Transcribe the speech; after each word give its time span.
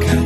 가까 0.00 0.21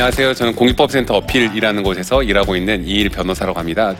안녕하세요. 0.00 0.32
저는 0.32 0.54
공익법센터 0.54 1.14
어필이라는 1.14 1.82
곳에서 1.82 2.22
일하고 2.22 2.56
있는 2.56 2.86
이일 2.86 3.10
변호사라고 3.10 3.58
합니다. 3.58 3.94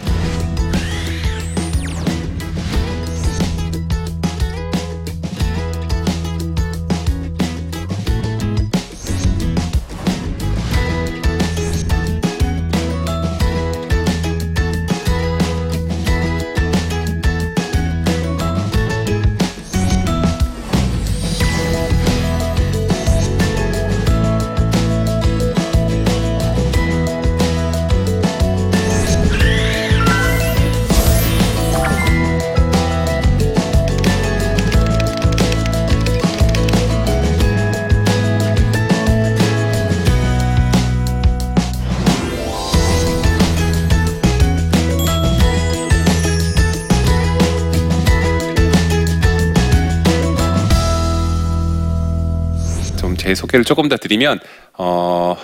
소개를 53.50 53.64
조금 53.64 53.88
더 53.88 53.96
드리면 53.96 54.38
어, 54.78 55.36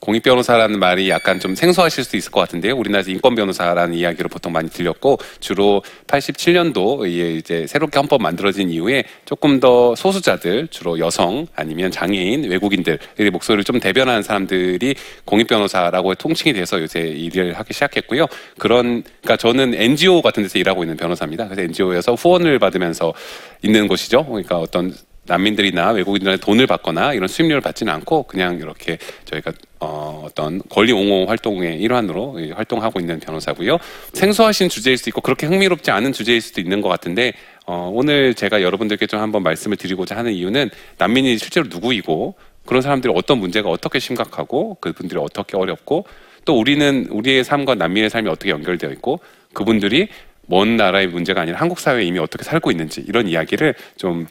공익 0.00 0.24
변호사라는 0.24 0.80
말이 0.80 1.08
약간 1.10 1.38
좀 1.38 1.54
생소하실 1.54 2.02
수 2.02 2.16
있을 2.16 2.32
것 2.32 2.40
같은데요. 2.40 2.76
우리나라에서 2.76 3.12
인권 3.12 3.36
변호사라는 3.36 3.94
이야기를 3.94 4.28
보통 4.28 4.50
많이 4.50 4.68
들렸고 4.68 5.18
주로 5.38 5.82
87년도에 6.08 7.38
이제 7.38 7.68
새롭게 7.68 8.00
헌법 8.00 8.20
만들어진 8.20 8.68
이후에 8.68 9.04
조금 9.24 9.60
더 9.60 9.94
소수자들 9.94 10.68
주로 10.68 10.98
여성 10.98 11.46
아니면 11.54 11.92
장애인 11.92 12.50
외국인들의 12.50 13.30
목소리를 13.30 13.62
좀 13.62 13.78
대변하는 13.78 14.22
사람들이 14.22 14.96
공익 15.24 15.46
변호사라고 15.46 16.16
통칭이 16.16 16.52
돼서 16.52 16.80
요새 16.82 17.00
일을 17.00 17.52
하기 17.54 17.72
시작했고요. 17.72 18.26
그런 18.58 19.04
그러니까 19.22 19.36
저는 19.36 19.74
NGO 19.74 20.20
같은 20.20 20.42
데서 20.42 20.58
일하고 20.58 20.82
있는 20.82 20.96
변호사입니다. 20.96 21.44
그래서 21.44 21.62
NGO에서 21.62 22.14
후원을 22.14 22.58
받으면서 22.58 23.14
있는 23.62 23.86
곳이죠. 23.86 24.26
그러니까 24.26 24.58
어떤 24.58 24.92
난민들이나 25.24 25.90
외국인들한테 25.92 26.44
돈을 26.44 26.66
받거나 26.66 27.14
이런 27.14 27.28
수입료를 27.28 27.60
받지는 27.60 27.92
않고 27.92 28.24
그냥 28.24 28.56
이렇게 28.56 28.98
저희가 29.24 29.52
어, 29.78 30.22
어떤 30.26 30.60
권리 30.68 30.92
옹호 30.92 31.26
활동의 31.26 31.80
일환으로 31.80 32.40
이 32.40 32.50
활동하고 32.50 32.98
있는 33.00 33.20
변호사고요. 33.20 33.78
생소하신 34.12 34.68
주제일 34.68 34.96
수도 34.96 35.10
있고 35.10 35.20
그렇게 35.20 35.46
흥미롭지 35.46 35.90
않은 35.90 36.12
주제일 36.12 36.40
수도 36.40 36.60
있는 36.60 36.80
것 36.80 36.88
같은데 36.88 37.32
어, 37.66 37.90
오늘 37.92 38.34
제가 38.34 38.62
여러분들께 38.62 39.06
좀 39.06 39.20
한번 39.20 39.42
말씀을 39.42 39.76
드리고자 39.76 40.16
하는 40.16 40.32
이유는 40.32 40.70
난민이 40.98 41.38
실제로 41.38 41.66
누구이고 41.68 42.34
그런 42.66 42.82
사람들이 42.82 43.12
어떤 43.16 43.38
문제가 43.38 43.68
어떻게 43.70 43.98
심각하고 43.98 44.76
그분들이 44.80 45.20
어떻게 45.20 45.56
어렵고 45.56 46.06
또 46.44 46.58
우리는 46.58 47.06
우리의 47.10 47.44
삶과 47.44 47.76
난민의 47.76 48.10
삶이 48.10 48.28
어떻게 48.28 48.50
연결되어 48.50 48.90
있고 48.90 49.20
그분들이 49.52 50.08
먼 50.46 50.76
나라의 50.76 51.06
문제가 51.06 51.42
아니라 51.42 51.60
한국 51.60 51.78
사회에 51.78 52.04
이미 52.04 52.18
어떻게 52.18 52.42
살고 52.42 52.72
있는지 52.72 53.04
이런 53.06 53.28
이야기를 53.28 53.74
좀 53.96 54.26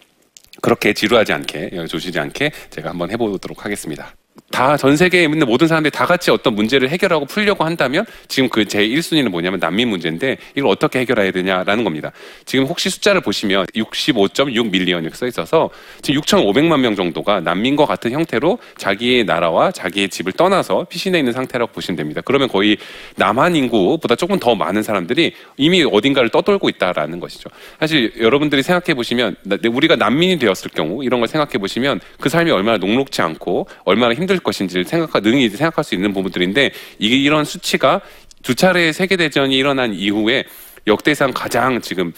그렇게 0.62 0.94
지루하지 0.94 1.34
않게 1.34 1.86
조시지 1.88 2.20
않게 2.20 2.52
제가 2.70 2.90
한번 2.90 3.12
해보도록 3.12 3.66
하겠습니다. 3.66 4.16
다 4.52 4.78
전 4.78 4.96
세계에 4.98 5.24
있는 5.24 5.46
모든 5.48 5.68
사람들이 5.68 5.92
다 5.92 6.06
같이 6.06 6.32
어떤 6.32 6.56
문제를 6.56 6.90
해결하고 6.90 7.26
풀려고 7.26 7.64
한다면 7.64 8.06
지금 8.28 8.50
그 8.50 8.66
제 8.66 8.86
1순위는 8.88 9.30
뭐냐면 9.30 9.60
난민 9.60 9.88
문제인데 9.90 10.38
이걸 10.56 10.70
어떻게 10.72 11.00
해결해야 11.00 11.32
되냐라는 11.32 11.84
겁니다. 11.84 12.12
지금 12.46 12.66
혹시 12.66 12.90
숫자를 12.90 13.22
보시면 13.22 13.66
65.6 13.76 14.70
밀리언 14.72 15.04
이렇게 15.04 15.16
써 15.18 15.26
있어서 15.28 15.70
지금 16.02 16.22
6,500만 16.22 16.80
명 16.80 16.96
정도가 16.96 17.42
난민과 17.42 17.86
같은 17.86 18.12
형태로 18.12 18.60
자기의 18.78 19.24
나라와 19.26 19.72
자기의 19.72 20.10
집을 20.10 20.34
떠나서 20.34 20.86
피신해 20.90 21.20
있는 21.20 21.34
상태라고 21.34 21.72
보시면 21.72 21.96
됩니다. 21.98 22.22
그러면 22.24 22.48
거의 22.48 22.78
남한 23.16 23.56
인구보다 23.56 24.16
조금 24.16 24.40
더 24.40 24.56
많은 24.56 24.84
사람들이 24.84 25.34
이미 25.58 25.84
어딘가를 25.84 26.30
떠돌고 26.30 26.70
있다라는 26.70 27.20
것이죠. 27.20 27.50
사실 27.80 28.14
여러분들이 28.20 28.64
생각해 28.64 28.94
보시면 28.96 29.36
나- 29.44 29.58
우리가 29.70 29.96
난민이 29.96 30.40
되었을 30.40 30.72
경우 30.74 31.04
이런 31.04 31.20
걸 31.20 31.28
생각해 31.28 31.54
보시면 31.54 32.00
그 32.20 32.30
삶이 32.30 32.52
얼마나 32.52 32.78
녹록지 32.78 33.22
않고 33.22 33.68
얼마나 33.86 34.14
힘들 34.14 34.40
것인지를 34.44 34.85
생각하 34.85 35.19
능히 35.19 35.50
생각할 35.50 35.84
수 35.84 35.96
있는 35.96 36.13
부분들인데 36.13 36.72
이게 37.00 37.16
이런 37.16 37.46
수치가 37.46 38.02
두 38.44 38.56
차례 38.56 38.91
세계 38.91 39.18
대전이 39.18 39.56
일어난 39.56 39.94
이후에 39.94 40.46
역대상 40.88 41.31
가장 41.34 41.81
지금 41.81 42.13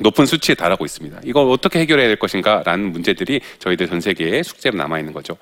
높은 0.00 0.26
수치에 0.26 0.54
달하고 0.54 0.84
있습니다. 0.84 1.20
이걸 1.24 1.50
어떻게 1.50 1.80
해결해야 1.80 2.06
될 2.06 2.16
것인가라는 2.16 2.92
문제들이 2.92 3.40
저희들 3.58 3.88
전 3.88 4.00
세계에 4.00 4.42
숙제로 4.42 4.76
남아 4.76 4.98
있는 5.00 5.12
거죠. 5.12 5.36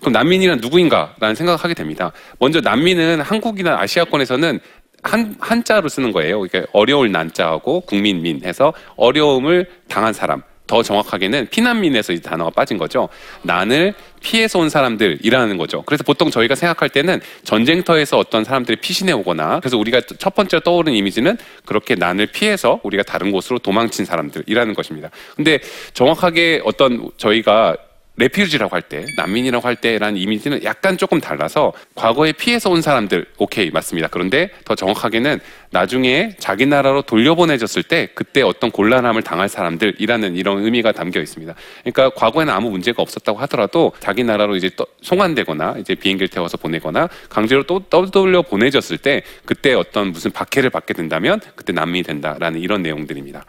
그럼 0.00 0.12
난민이란 0.12 0.58
누구인가라는 0.60 1.34
생각을 1.34 1.58
하게 1.58 1.74
됩니다. 1.74 2.12
먼저 2.38 2.60
난민은 2.60 3.20
한국이나 3.20 3.80
아시아권에서는 3.80 4.60
한 5.02 5.36
한자로 5.38 5.88
쓰는 5.88 6.12
거예요. 6.12 6.40
그러니까 6.40 6.70
어려울 6.72 7.12
난자하고 7.12 7.80
국민민 7.82 8.44
해서 8.44 8.72
어려움을 8.96 9.68
당한 9.88 10.12
사람. 10.12 10.42
더 10.66 10.82
정확하게는 10.82 11.48
피난민에서 11.50 12.12
이 12.12 12.20
단어가 12.20 12.50
빠진 12.50 12.78
거죠. 12.78 13.08
난을 13.42 13.94
피해서 14.20 14.58
온 14.58 14.68
사람들이라는 14.68 15.56
거죠. 15.56 15.82
그래서 15.82 16.02
보통 16.02 16.30
저희가 16.30 16.54
생각할 16.54 16.88
때는 16.88 17.20
전쟁터에서 17.44 18.18
어떤 18.18 18.42
사람들이 18.44 18.76
피신해 18.80 19.12
오거나 19.12 19.60
그래서 19.60 19.78
우리가 19.78 20.00
첫 20.18 20.34
번째 20.34 20.60
떠오르는 20.60 20.96
이미지는 20.96 21.38
그렇게 21.64 21.94
난을 21.94 22.26
피해서 22.26 22.80
우리가 22.82 23.04
다른 23.04 23.30
곳으로 23.30 23.58
도망친 23.58 24.04
사람들이라는 24.04 24.74
것입니다. 24.74 25.10
근데 25.36 25.60
정확하게 25.94 26.62
어떤 26.64 27.10
저희가 27.16 27.76
레퓨지라고 28.18 28.74
할 28.74 28.82
때, 28.82 29.04
난민이라고 29.16 29.66
할 29.66 29.76
때라는 29.76 30.16
이미지는 30.18 30.64
약간 30.64 30.96
조금 30.96 31.20
달라서 31.20 31.72
과거에 31.94 32.32
피해서 32.32 32.70
온 32.70 32.80
사람들, 32.80 33.26
오케이, 33.38 33.70
맞습니다. 33.70 34.08
그런데 34.08 34.50
더 34.64 34.74
정확하게는 34.74 35.38
나중에 35.70 36.30
자기 36.38 36.64
나라로 36.64 37.02
돌려보내졌을 37.02 37.82
때 37.82 38.08
그때 38.14 38.40
어떤 38.42 38.70
곤란함을 38.70 39.22
당할 39.22 39.48
사람들이라는 39.48 40.36
이런 40.36 40.64
의미가 40.64 40.92
담겨 40.92 41.20
있습니다. 41.20 41.54
그러니까 41.84 42.10
과거에는 42.10 42.52
아무 42.52 42.70
문제가 42.70 43.02
없었다고 43.02 43.38
하더라도 43.40 43.92
자기 44.00 44.24
나라로 44.24 44.56
이제 44.56 44.70
떠- 44.76 44.86
송환되거나 45.02 45.76
이제 45.80 45.94
비행기를 45.94 46.28
태워서 46.28 46.56
보내거나 46.56 47.08
강제로 47.28 47.64
또 47.64 47.80
떠돌려 47.90 48.42
보내졌을 48.42 48.96
때 48.96 49.22
그때 49.44 49.74
어떤 49.74 50.12
무슨 50.12 50.30
박해를 50.30 50.70
받게 50.70 50.94
된다면 50.94 51.40
그때 51.54 51.72
난민이 51.74 52.04
된다라는 52.04 52.60
이런 52.60 52.82
내용들입니다. 52.82 53.44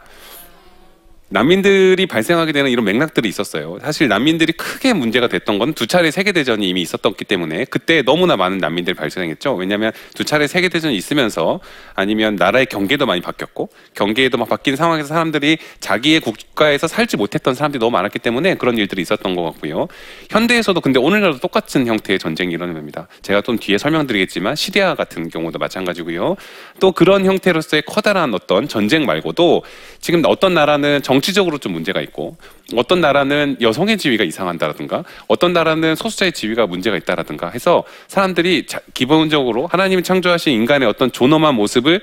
난민들이 1.30 2.06
발생하게 2.06 2.52
되는 2.52 2.70
이런 2.70 2.86
맥락들이 2.86 3.28
있었어요. 3.28 3.78
사실 3.82 4.08
난민들이 4.08 4.52
크게 4.52 4.94
문제가 4.94 5.28
됐던 5.28 5.58
건 5.58 5.68
두 5.78 5.86
차례 5.86 6.10
세계대전이 6.10 6.66
이미 6.66 6.80
있었기 6.80 7.24
때문에 7.26 7.66
그때 7.66 8.02
너무나 8.02 8.36
많은 8.36 8.58
난민들이 8.58 8.94
발생했죠. 8.96 9.54
왜냐하면 9.54 9.92
두 10.14 10.24
차례 10.24 10.46
세계대전이 10.46 10.96
있으면서 10.96 11.60
아니면 11.94 12.36
나라의 12.36 12.66
경계도 12.66 13.04
많이 13.04 13.20
바뀌었고 13.20 13.68
경계도 13.94 14.38
막 14.38 14.48
바뀐 14.48 14.74
상황에서 14.74 15.08
사람들이 15.08 15.58
자기의 15.78 16.20
국가에서 16.20 16.88
살지 16.88 17.18
못했던 17.18 17.54
사람들이 17.54 17.78
너무 17.78 17.90
많았기 17.92 18.18
때문에 18.18 18.54
그런 18.54 18.78
일들이 18.78 19.02
있었던 19.02 19.36
것 19.36 19.42
같고요. 19.42 19.86
현대에서도 20.30 20.80
근데 20.80 20.98
오늘날도 20.98 21.38
똑같은 21.40 21.86
형태의 21.86 22.18
전쟁이 22.18 22.54
일어나는 22.54 22.74
겁니다. 22.80 23.06
제가 23.20 23.42
좀 23.42 23.58
뒤에 23.58 23.76
설명드리겠지만 23.76 24.56
시리아 24.56 24.94
같은 24.94 25.28
경우도 25.28 25.58
마찬가지고요. 25.58 26.36
또 26.80 26.92
그런 26.92 27.26
형태로서의 27.26 27.82
커다란 27.86 28.32
어떤 28.34 28.66
전쟁 28.66 29.04
말고도 29.04 29.62
지금 30.00 30.22
어떤 30.24 30.54
나라는 30.54 31.02
정 31.02 31.17
치적으로 31.20 31.58
좀 31.58 31.72
문제가 31.72 32.00
있고 32.00 32.36
어떤 32.76 33.00
나라는 33.00 33.56
여성의 33.60 33.98
지위가 33.98 34.24
이상한다라든가 34.24 35.04
어떤 35.26 35.52
나라는 35.52 35.94
소수자의 35.94 36.32
지위가 36.32 36.66
문제가 36.66 36.96
있다라든가 36.96 37.50
해서 37.50 37.84
사람들이 38.08 38.66
자- 38.66 38.80
기본적으로 38.94 39.66
하나님이 39.66 40.02
창조하신 40.02 40.52
인간의 40.52 40.88
어떤 40.88 41.10
존엄한 41.12 41.54
모습을 41.54 42.00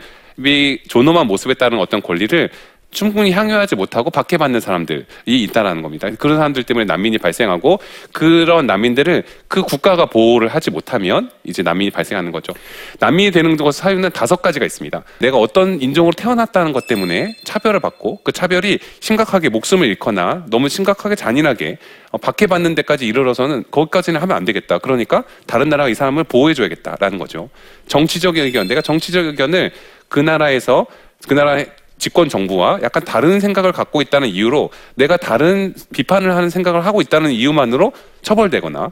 존엄한 0.89 1.27
모습에 1.27 1.53
따른 1.53 1.79
어떤 1.79 2.01
권리를 2.01 2.49
충분히 2.95 3.31
향유하지 3.31 3.75
못하고 3.75 4.09
박해받는 4.09 4.61
사람들이 4.61 5.05
있다라는 5.25 5.81
겁니다. 5.81 6.09
그런 6.17 6.37
사람들 6.37 6.63
때문에 6.63 6.85
난민이 6.85 7.17
발생하고 7.17 7.79
그런 8.13 8.65
난민들을 8.65 9.23
그 9.49 9.61
국가가 9.61 10.05
보호를 10.05 10.47
하지 10.47 10.71
못하면 10.71 11.29
이제 11.43 11.61
난민이 11.61 11.91
발생하는 11.91 12.31
거죠. 12.31 12.53
난민이 12.99 13.31
되는 13.31 13.57
것 13.57 13.75
사유는 13.75 14.11
다섯 14.11 14.41
가지가 14.41 14.65
있습니다. 14.65 15.03
내가 15.19 15.37
어떤 15.37 15.81
인종으로 15.81 16.13
태어났다는 16.13 16.71
것 16.71 16.87
때문에 16.87 17.35
차별을 17.43 17.81
받고 17.81 18.21
그 18.23 18.31
차별이 18.31 18.79
심각하게 19.01 19.49
목숨을 19.49 19.87
잃거나 19.87 20.45
너무 20.49 20.69
심각하게 20.69 21.15
잔인하게 21.15 21.77
어, 22.11 22.17
박해받는 22.17 22.75
데까지 22.75 23.05
이르러서는 23.05 23.65
거기까지는 23.71 24.21
하면 24.21 24.37
안 24.37 24.45
되겠다. 24.45 24.77
그러니까 24.79 25.25
다른 25.47 25.67
나라가 25.67 25.89
이 25.89 25.93
사람을 25.93 26.23
보호해줘야겠다라는 26.23 27.19
거죠. 27.19 27.49
정치적 27.87 28.37
의견, 28.37 28.67
내가 28.67 28.81
정치적 28.81 29.25
의견을 29.25 29.71
그 30.07 30.21
나라에서 30.21 30.85
그 31.27 31.33
나라의 31.33 31.67
집권 31.97 32.29
정부와 32.29 32.79
약간 32.83 33.03
다른 33.03 33.39
생각을 33.39 33.71
갖고 33.71 34.01
있다는 34.01 34.27
이유로 34.27 34.69
내가 34.95 35.17
다른 35.17 35.73
비판을 35.93 36.35
하는 36.35 36.49
생각을 36.49 36.85
하고 36.85 37.01
있다는 37.01 37.31
이유만으로 37.31 37.93
처벌되거나 38.21 38.91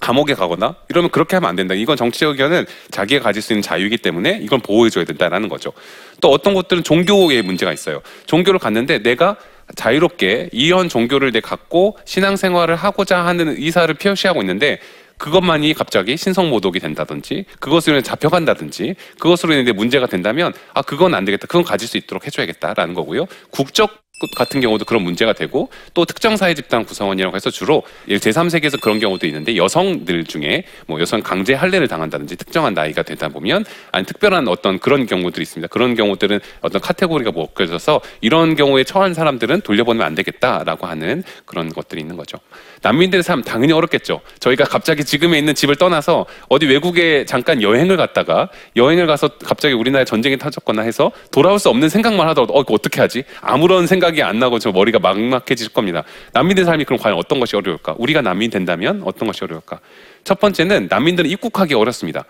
감옥에 0.00 0.34
가거나 0.34 0.76
이러면 0.88 1.10
그렇게 1.10 1.36
하면 1.36 1.48
안 1.48 1.56
된다. 1.56 1.74
이건 1.74 1.96
정치적 1.96 2.30
의견은 2.32 2.66
자기가 2.90 3.22
가질 3.22 3.42
수 3.42 3.52
있는 3.52 3.62
자유이기 3.62 3.98
때문에 3.98 4.40
이건 4.42 4.60
보호해줘야 4.60 5.04
된다라는 5.04 5.48
거죠. 5.48 5.72
또 6.20 6.30
어떤 6.30 6.54
것들은 6.54 6.82
종교의 6.84 7.42
문제가 7.42 7.72
있어요. 7.72 8.02
종교를 8.26 8.60
갔는데 8.60 9.02
내가 9.02 9.36
자유롭게 9.74 10.50
이런 10.52 10.88
종교를 10.88 11.32
내 11.32 11.40
갖고 11.40 11.98
신앙생활을 12.04 12.76
하고자 12.76 13.24
하는 13.26 13.48
의사를 13.48 13.92
표시하고 13.94 14.42
있는데 14.42 14.78
그것만이 15.18 15.74
갑자기 15.74 16.16
신성 16.16 16.50
모독이 16.50 16.80
된다든지 16.80 17.46
그것으로 17.60 17.96
인해 17.96 18.02
잡혀간다든지 18.02 18.94
그것으로 19.18 19.54
인해 19.54 19.72
문제가 19.72 20.06
된다면 20.06 20.52
아 20.74 20.82
그건 20.82 21.14
안 21.14 21.24
되겠다 21.24 21.46
그건 21.46 21.64
가질 21.64 21.88
수 21.88 21.96
있도록 21.96 22.26
해줘야겠다라는 22.26 22.94
거고요 22.94 23.26
국적 23.50 24.06
같은 24.34 24.60
경우도 24.60 24.84
그런 24.86 25.02
문제가 25.02 25.32
되고 25.32 25.68
또 25.92 26.04
특정 26.04 26.36
사회 26.36 26.54
집단 26.54 26.84
구성원이라고 26.84 27.36
해서 27.36 27.50
주로 27.50 27.82
제3세계에서 28.08 28.80
그런 28.80 28.98
경우도 28.98 29.26
있는데 29.26 29.56
여성들 29.56 30.24
중에 30.24 30.64
뭐 30.86 31.00
여성 31.00 31.20
강제 31.20 31.52
할례를 31.52 31.86
당한다든지 31.86 32.36
특정한 32.36 32.72
나이가 32.72 33.02
되다 33.02 33.28
보면 33.28 33.64
아니 33.92 34.06
특별한 34.06 34.48
어떤 34.48 34.78
그런 34.78 35.06
경우들이 35.06 35.42
있습니다. 35.42 35.68
그런 35.68 35.94
경우들은 35.94 36.40
어떤 36.62 36.80
카테고리가 36.80 37.32
먹혀져서 37.32 38.00
이런 38.22 38.56
경우에 38.56 38.84
처한 38.84 39.12
사람들은 39.12 39.60
돌려보내면 39.60 40.06
안 40.06 40.14
되겠다라고 40.14 40.86
하는 40.86 41.22
그런 41.44 41.68
것들이 41.68 42.00
있는 42.00 42.16
거죠. 42.16 42.38
난민들의 42.86 43.24
삶 43.24 43.42
당연히 43.42 43.72
어렵겠죠. 43.72 44.20
저희가 44.38 44.62
갑자기 44.62 45.04
지금에 45.04 45.38
있는 45.38 45.56
집을 45.56 45.74
떠나서 45.74 46.24
어디 46.48 46.66
외국에 46.66 47.24
잠깐 47.24 47.60
여행을 47.60 47.96
갔다가 47.96 48.48
여행을 48.76 49.08
가서 49.08 49.28
갑자기 49.44 49.74
우리나라에 49.74 50.04
전쟁이 50.04 50.38
터졌거나 50.38 50.82
해서 50.82 51.10
돌아올 51.32 51.58
수 51.58 51.68
없는 51.68 51.88
생각만 51.88 52.28
하더라도 52.28 52.54
어, 52.54 52.64
어떻게 52.68 53.00
하지? 53.00 53.24
아무런 53.40 53.88
생각이 53.88 54.22
안 54.22 54.38
나고 54.38 54.60
저 54.60 54.70
머리가 54.70 55.00
막막해질 55.00 55.70
겁니다. 55.70 56.04
난민들 56.32 56.64
삶이 56.64 56.84
그럼 56.84 57.00
과연 57.00 57.18
어떤 57.18 57.40
것이 57.40 57.56
어려울까? 57.56 57.96
우리가 57.98 58.22
난민 58.22 58.50
된다면 58.50 59.02
어떤 59.04 59.26
것이 59.26 59.42
어려울까? 59.42 59.80
첫 60.22 60.38
번째는 60.38 60.86
난민들은 60.88 61.28
입국하기 61.28 61.74
어렵습니다. 61.74 62.24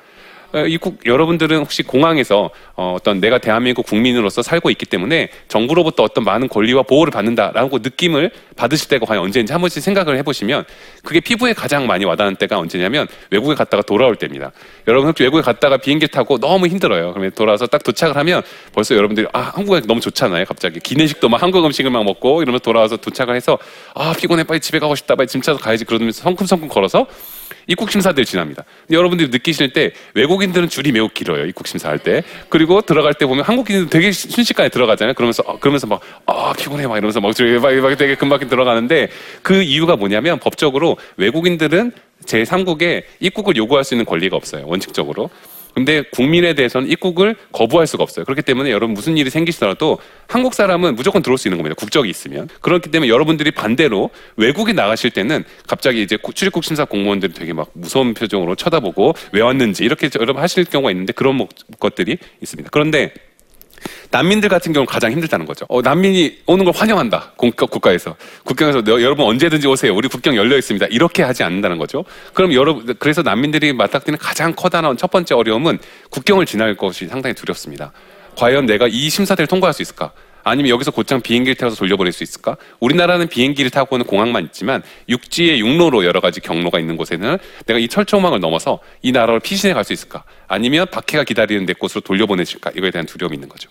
어, 0.57 0.67
입국 0.67 1.05
여러분들은 1.05 1.59
혹시 1.59 1.83
공항에서 1.83 2.49
어, 2.77 2.95
어떤 2.97 3.21
내가 3.21 3.37
대한민국 3.37 3.85
국민으로서 3.85 4.41
살고 4.41 4.71
있기 4.71 4.87
때문에 4.87 5.29
정부로부터 5.49 6.03
어떤 6.03 6.25
많은 6.25 6.49
권리와 6.49 6.83
보호를 6.83 7.11
받는다라고 7.11 7.81
느낌을 7.81 8.31
받으실 8.57 8.89
때가 8.89 9.05
과연 9.05 9.23
언제인지 9.23 9.53
한 9.53 9.61
번씩 9.61 9.83
생각을 9.83 10.17
해보시면 10.17 10.65
그게 11.05 11.21
피부에 11.21 11.53
가장 11.53 11.87
많이 11.87 12.07
와닿는 12.07 12.37
때가 12.37 12.59
언제냐면 12.59 13.07
외국에 13.31 13.55
갔다가 13.55 13.83
돌아올 13.83 14.17
때입니다. 14.17 14.51
여러분 14.89 15.11
혹시 15.11 15.25
외국에 15.25 15.43
갔다가 15.43 15.77
비행기 15.77 16.09
타고 16.09 16.39
너무 16.39 16.67
힘들어요. 16.69 17.13
그러면 17.13 17.33
돌아와서 17.33 17.67
딱 17.67 17.85
도착을 17.85 18.17
하면 18.17 18.43
벌써 18.73 18.95
여러분들이 18.95 19.27
아 19.35 19.41
한국에 19.41 19.83
너무 19.87 20.01
좋잖아요. 20.01 20.47
갑자기 20.47 20.81
기내식도 20.81 21.29
막 21.29 21.43
한국 21.43 21.67
음식을 21.67 21.91
막 21.91 22.03
먹고 22.03 22.41
이러면서 22.41 22.63
돌아와서 22.63 22.97
도착을 22.97 23.37
해서 23.37 23.59
아 23.95 24.15
피곤해 24.19 24.45
빨리 24.45 24.61
집에 24.61 24.79
가고 24.79 24.95
싶다 24.95 25.17
빨리 25.17 25.29
짐 25.29 25.43
차서 25.43 25.59
가야지 25.59 25.85
그러면서 25.85 26.23
성큼성큼 26.23 26.69
걸어서 26.69 27.07
입국 27.67 27.91
심사들 27.91 28.25
지납니다. 28.25 28.65
여러분들이 28.91 29.29
느끼실 29.31 29.73
때 29.73 29.93
외국인들은 30.15 30.69
줄이 30.69 30.93
매우 30.93 31.09
길어요. 31.09 31.47
입국 31.47 31.67
심사할 31.67 31.99
때. 31.99 32.23
그리고 32.49 32.81
들어갈 32.81 33.15
때 33.15 33.27
보면 33.27 33.45
한국인들은 33.45 33.89
되게 33.89 34.13
순식간에 34.13 34.69
들어가잖아요. 34.69 35.15
그러면서 35.15 35.43
어, 35.47 35.59
그러면서 35.59 35.87
막 35.87 36.01
아, 36.27 36.53
피곤해 36.57 36.87
막 36.87 36.97
이러면서 36.97 37.21
막, 37.21 37.33
막, 37.63 37.75
막 37.75 37.97
되게 37.97 38.15
금방 38.15 38.39
들어가는데 38.39 39.09
그 39.43 39.63
이유가 39.63 39.97
뭐냐면 39.97 40.39
법적으로 40.39 40.97
외국인들은 41.17 41.93
제3국에 42.25 43.05
입국을 43.21 43.57
요구할 43.57 43.85
수 43.85 43.95
있는 43.95 44.05
권리가 44.05 44.37
없어요. 44.37 44.67
원칙적으로. 44.67 45.31
근데 45.77 46.01
국민에 46.11 46.55
대해서는 46.55 46.89
입국을 46.89 47.37
거부할 47.53 47.87
수가 47.87 48.03
없어요. 48.03 48.25
그렇기 48.25 48.41
때문에 48.41 48.71
여러분 48.71 48.95
무슨 48.95 49.19
일이 49.19 49.29
생기시더라도 49.29 49.99
한국 50.27 50.55
사람은 50.55 50.95
무조건 50.95 51.21
들어올 51.21 51.37
수 51.37 51.49
있는 51.49 51.59
겁니다. 51.59 51.75
국적이 51.79 52.09
있으면. 52.09 52.49
그렇기 52.63 52.91
때문에 52.91 53.11
여러분들이 53.11 53.51
반대로 53.51 54.09
외국에 54.37 54.73
나가실 54.73 55.11
때는 55.11 55.45
갑자기 55.69 56.01
이제 56.01 56.17
출입국 56.33 56.65
심사 56.65 56.87
공무원들이 56.87 57.35
되게 57.35 57.53
막 57.53 57.69
무서운 57.75 58.15
표정으로 58.15 58.55
쳐다보고 58.55 59.13
왜 59.33 59.43
왔는지 59.43 59.85
이렇게 59.85 60.09
여러분 60.19 60.43
하실 60.43 60.65
경우가 60.65 60.91
있는데 60.93 61.13
그런 61.13 61.47
것들이 61.79 62.17
있습니다. 62.41 62.71
그런데 62.73 63.13
난민들 64.11 64.49
같은 64.49 64.73
경우는 64.73 64.87
가장 64.87 65.13
힘들다는 65.13 65.47
거죠. 65.47 65.67
어, 65.69 65.83
난민이 65.83 66.39
오는 66.47 66.65
걸 66.65 66.75
환영한다. 66.75 67.33
국가, 67.37 67.67
국가에서. 67.67 68.17
국경에서 68.45 68.83
너, 68.83 69.01
여러분 69.03 69.27
언제든지 69.27 69.67
오세요. 69.67 69.95
우리 69.95 70.09
국경 70.09 70.37
열려 70.37 70.57
있습니다. 70.57 70.87
이렇게 70.87 71.23
하지 71.23 71.43
않는다는 71.43 71.79
거죠. 71.79 72.05
그럼 72.35 72.53
여러분, 72.53 72.95
그래서 72.99 73.23
난민들이 73.23 73.73
맞닥뜨리는 73.73 74.19
가장 74.19 74.55
커다란 74.55 74.97
첫 74.97 75.11
번째 75.11 75.35
어려움은 75.35 75.79
국경을 76.11 76.47
지날 76.47 76.77
것이 76.77 77.07
상당히 77.09 77.35
두렵습니다. 77.35 77.93
과연 78.37 78.67
내가 78.67 78.87
이 78.87 79.09
심사대를 79.09 79.47
통과할 79.47 79.73
수 79.73 79.83
있을까? 79.83 80.13
아니면 80.49 80.69
여기서 80.71 80.93
곧장 80.93 81.21
비행기를 81.21 81.57
태워서 81.57 81.75
돌려보낼 81.75 82.13
수 82.13 82.23
있을까? 82.23 82.57
우리나라는 82.79 83.27
비행기를 83.27 83.69
타고는 83.69 84.07
공항만 84.07 84.45
있지만 84.45 84.81
육지의 85.09 85.59
육로로 85.59 86.05
여러 86.05 86.21
가지 86.21 86.41
경로가 86.41 86.79
있는 86.79 86.97
곳에는 86.97 87.37
내가 87.67 87.81
이 87.81 87.89
철조망을 87.89 88.39
넘어서 88.39 88.79
이 89.03 89.11
나라를 89.11 89.41
피신해 89.41 89.75
갈 89.75 89.83
수 89.83 89.93
있을까? 89.93 90.23
아니면 90.47 90.87
박해가 90.91 91.25
기다리는 91.25 91.67
내 91.67 91.73
곳으로 91.73 92.01
돌려보내실까? 92.03 92.71
이거에 92.77 92.93
대한 92.93 93.07
두려움이 93.07 93.35
있는 93.35 93.49
거죠. 93.49 93.69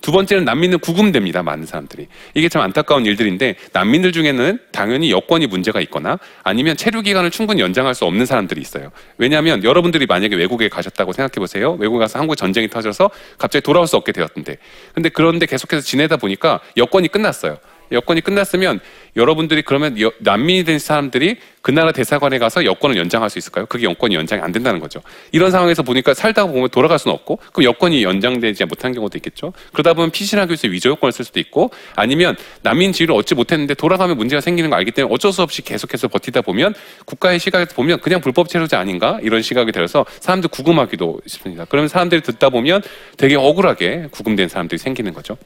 두 0.00 0.12
번째는 0.12 0.44
난민은 0.44 0.78
구금됩니다. 0.78 1.42
많은 1.42 1.66
사람들이. 1.66 2.06
이게 2.34 2.48
참 2.48 2.62
안타까운 2.62 3.06
일들인데 3.06 3.56
난민들 3.72 4.12
중에는 4.12 4.58
당연히 4.72 5.10
여권이 5.10 5.46
문제가 5.46 5.80
있거나 5.82 6.18
아니면 6.42 6.76
체류 6.76 7.02
기간을 7.02 7.30
충분히 7.30 7.60
연장할 7.60 7.94
수 7.94 8.04
없는 8.04 8.26
사람들이 8.26 8.60
있어요. 8.60 8.90
왜냐하면 9.18 9.62
여러분들이 9.64 10.06
만약에 10.06 10.36
외국에 10.36 10.68
가셨다고 10.68 11.12
생각해 11.12 11.34
보세요. 11.34 11.72
외국에 11.72 12.00
가서 12.00 12.18
한국 12.18 12.36
전쟁이 12.36 12.68
터져서 12.68 13.10
갑자기 13.38 13.62
돌아올 13.62 13.86
수 13.86 13.96
없게 13.96 14.12
되었는데. 14.12 14.58
근데 14.94 15.08
그런데 15.08 15.46
계속해서 15.46 15.82
지내다 15.82 16.16
보니까 16.16 16.60
여권이 16.76 17.08
끝났어요. 17.08 17.58
여권이 17.92 18.20
끝났으면 18.20 18.80
여러분들이 19.16 19.62
그러면 19.62 20.00
여, 20.00 20.12
난민이 20.20 20.64
된 20.64 20.78
사람들이 20.78 21.36
그 21.62 21.70
나라 21.70 21.92
대사관에 21.92 22.38
가서 22.38 22.64
여권을 22.64 22.96
연장할 22.96 23.28
수 23.28 23.38
있을까요? 23.38 23.66
그게 23.66 23.84
여권이 23.84 24.14
연장이 24.14 24.40
안 24.42 24.52
된다는 24.52 24.80
거죠. 24.80 25.00
이런 25.32 25.50
상황에서 25.50 25.82
보니까 25.82 26.14
살다가 26.14 26.50
보면 26.50 26.70
돌아갈 26.70 26.98
수는 26.98 27.14
없고 27.14 27.38
그럼 27.52 27.64
여권이 27.64 28.02
연장되지 28.02 28.64
못한 28.64 28.92
경우도 28.92 29.18
있겠죠. 29.18 29.52
그러다 29.72 29.94
보면 29.94 30.10
피신하기 30.10 30.50
위해서 30.50 30.68
위조 30.68 30.90
여권을 30.90 31.12
쓸 31.12 31.24
수도 31.24 31.40
있고 31.40 31.70
아니면 31.96 32.36
난민 32.62 32.92
지위를 32.92 33.14
얻지 33.14 33.34
못했는데 33.34 33.74
돌아가면 33.74 34.16
문제가 34.16 34.40
생기는 34.40 34.70
걸 34.70 34.78
알기 34.78 34.92
때문에 34.92 35.12
어쩔 35.12 35.32
수 35.32 35.42
없이 35.42 35.62
계속해서 35.62 36.08
버티다 36.08 36.42
보면 36.42 36.74
국가의 37.04 37.38
시각에서 37.38 37.74
보면 37.74 38.00
그냥 38.00 38.20
불법 38.20 38.48
체류자 38.48 38.78
아닌가 38.78 39.18
이런 39.22 39.42
시각이 39.42 39.72
들어서 39.72 40.06
사람들 40.20 40.48
구금하기도 40.50 41.20
싶습니다. 41.26 41.66
그러면 41.68 41.88
사람들이 41.88 42.22
듣다 42.22 42.48
보면 42.50 42.82
되게 43.16 43.36
억울하게 43.36 44.08
구금된 44.10 44.48
사람들이 44.48 44.78
생기는 44.78 45.12
거죠. 45.12 45.36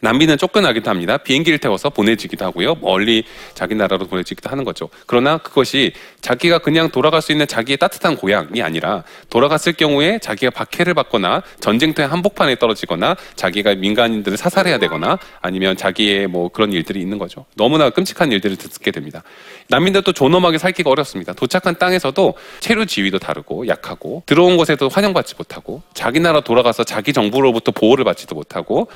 난민은 0.00 0.38
쫓겨나기도 0.38 0.90
합니다. 0.90 1.16
비행기를 1.16 1.58
태워서 1.58 1.90
보내지기도 1.90 2.44
하고요. 2.44 2.76
멀리 2.76 3.24
자기 3.54 3.74
나라로 3.74 4.06
보내지기도 4.06 4.50
하는 4.50 4.64
거죠. 4.64 4.88
그러나 5.06 5.38
그것이 5.38 5.92
자기가 6.20 6.58
그냥 6.58 6.90
돌아갈 6.90 7.22
수 7.22 7.32
있는 7.32 7.46
자기의 7.46 7.76
따뜻한 7.78 8.16
고향이 8.16 8.62
아니라 8.62 9.04
돌아갔을 9.30 9.74
경우에 9.74 10.18
자기가 10.18 10.50
박해를 10.50 10.94
받거나 10.94 11.42
전쟁터의 11.60 12.08
한복판에 12.08 12.56
떨어지거나 12.56 13.16
자기가 13.34 13.74
민간인들을 13.74 14.36
사살해야 14.36 14.78
되거나 14.78 15.18
아니면 15.40 15.76
자기의 15.76 16.26
뭐 16.26 16.48
그런 16.48 16.72
일들이 16.72 17.00
있는 17.00 17.18
거죠. 17.18 17.44
너무나 17.56 17.90
끔찍한 17.90 18.32
일들을 18.32 18.56
듣게 18.56 18.90
됩니다. 18.90 19.22
난민들도 19.68 20.12
존엄하게 20.12 20.58
살기가 20.58 20.90
어렵습니다. 20.90 21.32
도착한 21.32 21.78
땅에서도 21.78 22.34
체류 22.60 22.86
지위도 22.86 23.18
다르고 23.18 23.68
약하고 23.68 24.22
들어온 24.26 24.56
곳에도 24.56 24.88
환영받지 24.88 25.34
못하고 25.36 25.82
자기 25.94 26.20
나라 26.20 26.40
돌아가서 26.40 26.84
자기 26.84 27.12
정부로부터 27.12 27.72
보호를 27.72 28.04
받지도 28.04 28.34
못하고 28.34 28.88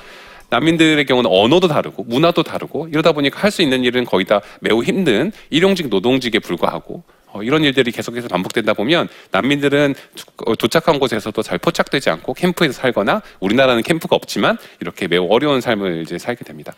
난민들의 0.51 1.05
경우는 1.05 1.29
언어도 1.31 1.67
다르고 1.67 2.03
문화도 2.03 2.43
다르고 2.43 2.89
이러다 2.89 3.13
보니까 3.13 3.39
할 3.39 3.51
수 3.51 3.61
있는 3.61 3.83
일은 3.83 4.05
거의 4.05 4.25
다 4.25 4.39
매우 4.61 4.81
힘든 4.81 5.31
일용직 5.49 5.89
노동직에 5.89 6.39
불과하고 6.39 7.03
어, 7.27 7.43
이런 7.43 7.63
일들이 7.63 7.91
계속해서 7.91 8.29
반복된다 8.29 8.73
보면 8.73 9.09
난민들은 9.31 9.95
어, 10.45 10.55
도착한 10.55 10.99
곳에서도 10.99 11.41
잘 11.41 11.57
포착되지 11.57 12.09
않고 12.09 12.33
캠프에서 12.33 12.73
살거나 12.73 13.21
우리나라는 13.41 13.83
캠프가 13.83 14.15
없지만 14.15 14.57
이렇게 14.79 15.07
매우 15.07 15.27
어려운 15.29 15.59
삶을 15.59 16.03
이제 16.03 16.17
살게 16.17 16.45
됩니다. 16.45 16.73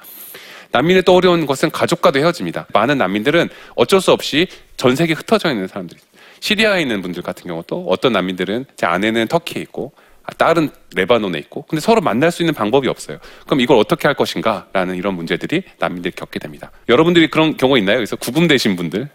난민의 0.71 1.03
또 1.03 1.15
어려운 1.15 1.45
것은 1.45 1.69
가족과도 1.69 2.17
헤어집니다. 2.19 2.65
많은 2.73 2.97
난민들은 2.97 3.49
어쩔 3.75 4.01
수 4.01 4.11
없이 4.11 4.47
전 4.77 4.95
세계에 4.95 5.13
흩어져 5.13 5.51
있는 5.51 5.67
사람들이 5.67 5.99
시리아에 6.39 6.81
있는 6.81 7.01
분들 7.03 7.21
같은 7.21 7.47
경우도 7.47 7.85
어떤 7.87 8.13
난민들은 8.13 8.65
제 8.75 8.87
아내는 8.87 9.27
터키에 9.27 9.61
있고 9.61 9.93
딸은 10.37 10.69
레바논에 10.95 11.37
있고 11.39 11.63
근데 11.63 11.79
서로 11.81 12.01
만날 12.01 12.31
수 12.31 12.41
있는 12.43 12.53
방법이 12.53 12.87
없어요. 12.87 13.17
그럼 13.45 13.61
이걸 13.61 13.77
어떻게 13.77 14.07
할 14.07 14.15
것인가라는 14.15 14.95
이런 14.95 15.15
문제들이 15.15 15.63
난민들이 15.79 16.13
겪게 16.15 16.39
됩니다. 16.39 16.71
여러분들이 16.89 17.27
그런 17.27 17.57
경우 17.57 17.77
있나요? 17.77 17.97
그래서 17.97 18.15
구금되신 18.15 18.75
분들, 18.75 19.09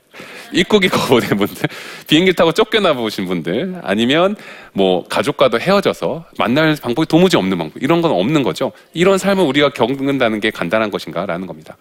입국이 0.53 0.89
거부된 0.91 1.39
분들, 1.39 1.69
비행기 2.09 2.33
타고 2.33 2.53
쫓겨나 2.53 2.95
보신 2.95 3.27
분들, 3.27 3.81
아니면 3.83 4.37
뭐 4.73 5.05
가족과도 5.09 5.61
헤어져서 5.61 6.27
만날 6.39 6.77
방법이 6.81 7.07
도무지 7.07 7.37
없는 7.37 7.57
방법 7.59 7.83
이런 7.83 8.03
건 8.03 8.11
없는 8.13 8.43
거죠. 8.43 8.73
이런 8.95 9.19
삶을 9.19 9.45
우리가 9.45 9.71
겪는다는 9.71 10.41
게 10.41 10.51
간단한 10.51 10.91
것인가라는 10.91 11.47
겁니다. 11.47 11.77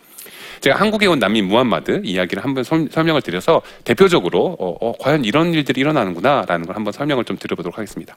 제가 0.59 0.79
한국에 0.79 1.05
온 1.05 1.19
난민 1.19 1.45
무함마드 1.47 2.01
이야기를 2.03 2.43
한번 2.43 2.63
설- 2.63 2.87
설명을 2.91 3.21
드려서 3.21 3.61
대표적으로 3.83 4.55
어, 4.59 4.75
어, 4.81 4.93
과연 4.99 5.23
이런 5.23 5.53
일들이 5.53 5.81
일어나는구나라는 5.81 6.65
걸 6.65 6.75
한번 6.75 6.91
설명을 6.93 7.25
좀 7.25 7.37
드려보도록 7.37 7.77
하겠습니다. 7.77 8.15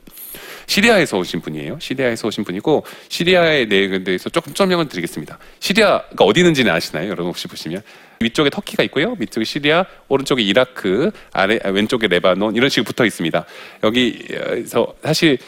시리아에서 0.71 1.19
오신 1.19 1.41
분이에요. 1.41 1.79
시리아에서 1.81 2.29
오신 2.29 2.45
분이고 2.45 2.85
시리아의 3.09 3.69
대해서 3.69 4.31
조금 4.31 4.55
설명을 4.55 4.87
드리겠습니다. 4.87 5.37
시리아가 5.59 6.25
어디 6.25 6.41
있는지는 6.41 6.71
아시나요? 6.73 7.07
여러분 7.09 7.27
혹시 7.27 7.49
보시면 7.49 7.83
위쪽에 8.21 8.51
터키가 8.51 8.85
있고요. 8.85 9.17
밑쪽에 9.17 9.45
시리아, 9.45 9.85
오른쪽에 10.07 10.43
이라크, 10.43 11.11
아래 11.33 11.59
아, 11.65 11.71
왼쪽에 11.71 12.07
레바논 12.07 12.55
이런 12.55 12.69
식으로 12.69 12.85
붙어 12.85 13.05
있습니다. 13.05 13.45
여기서 13.83 14.95
사실 15.03 15.39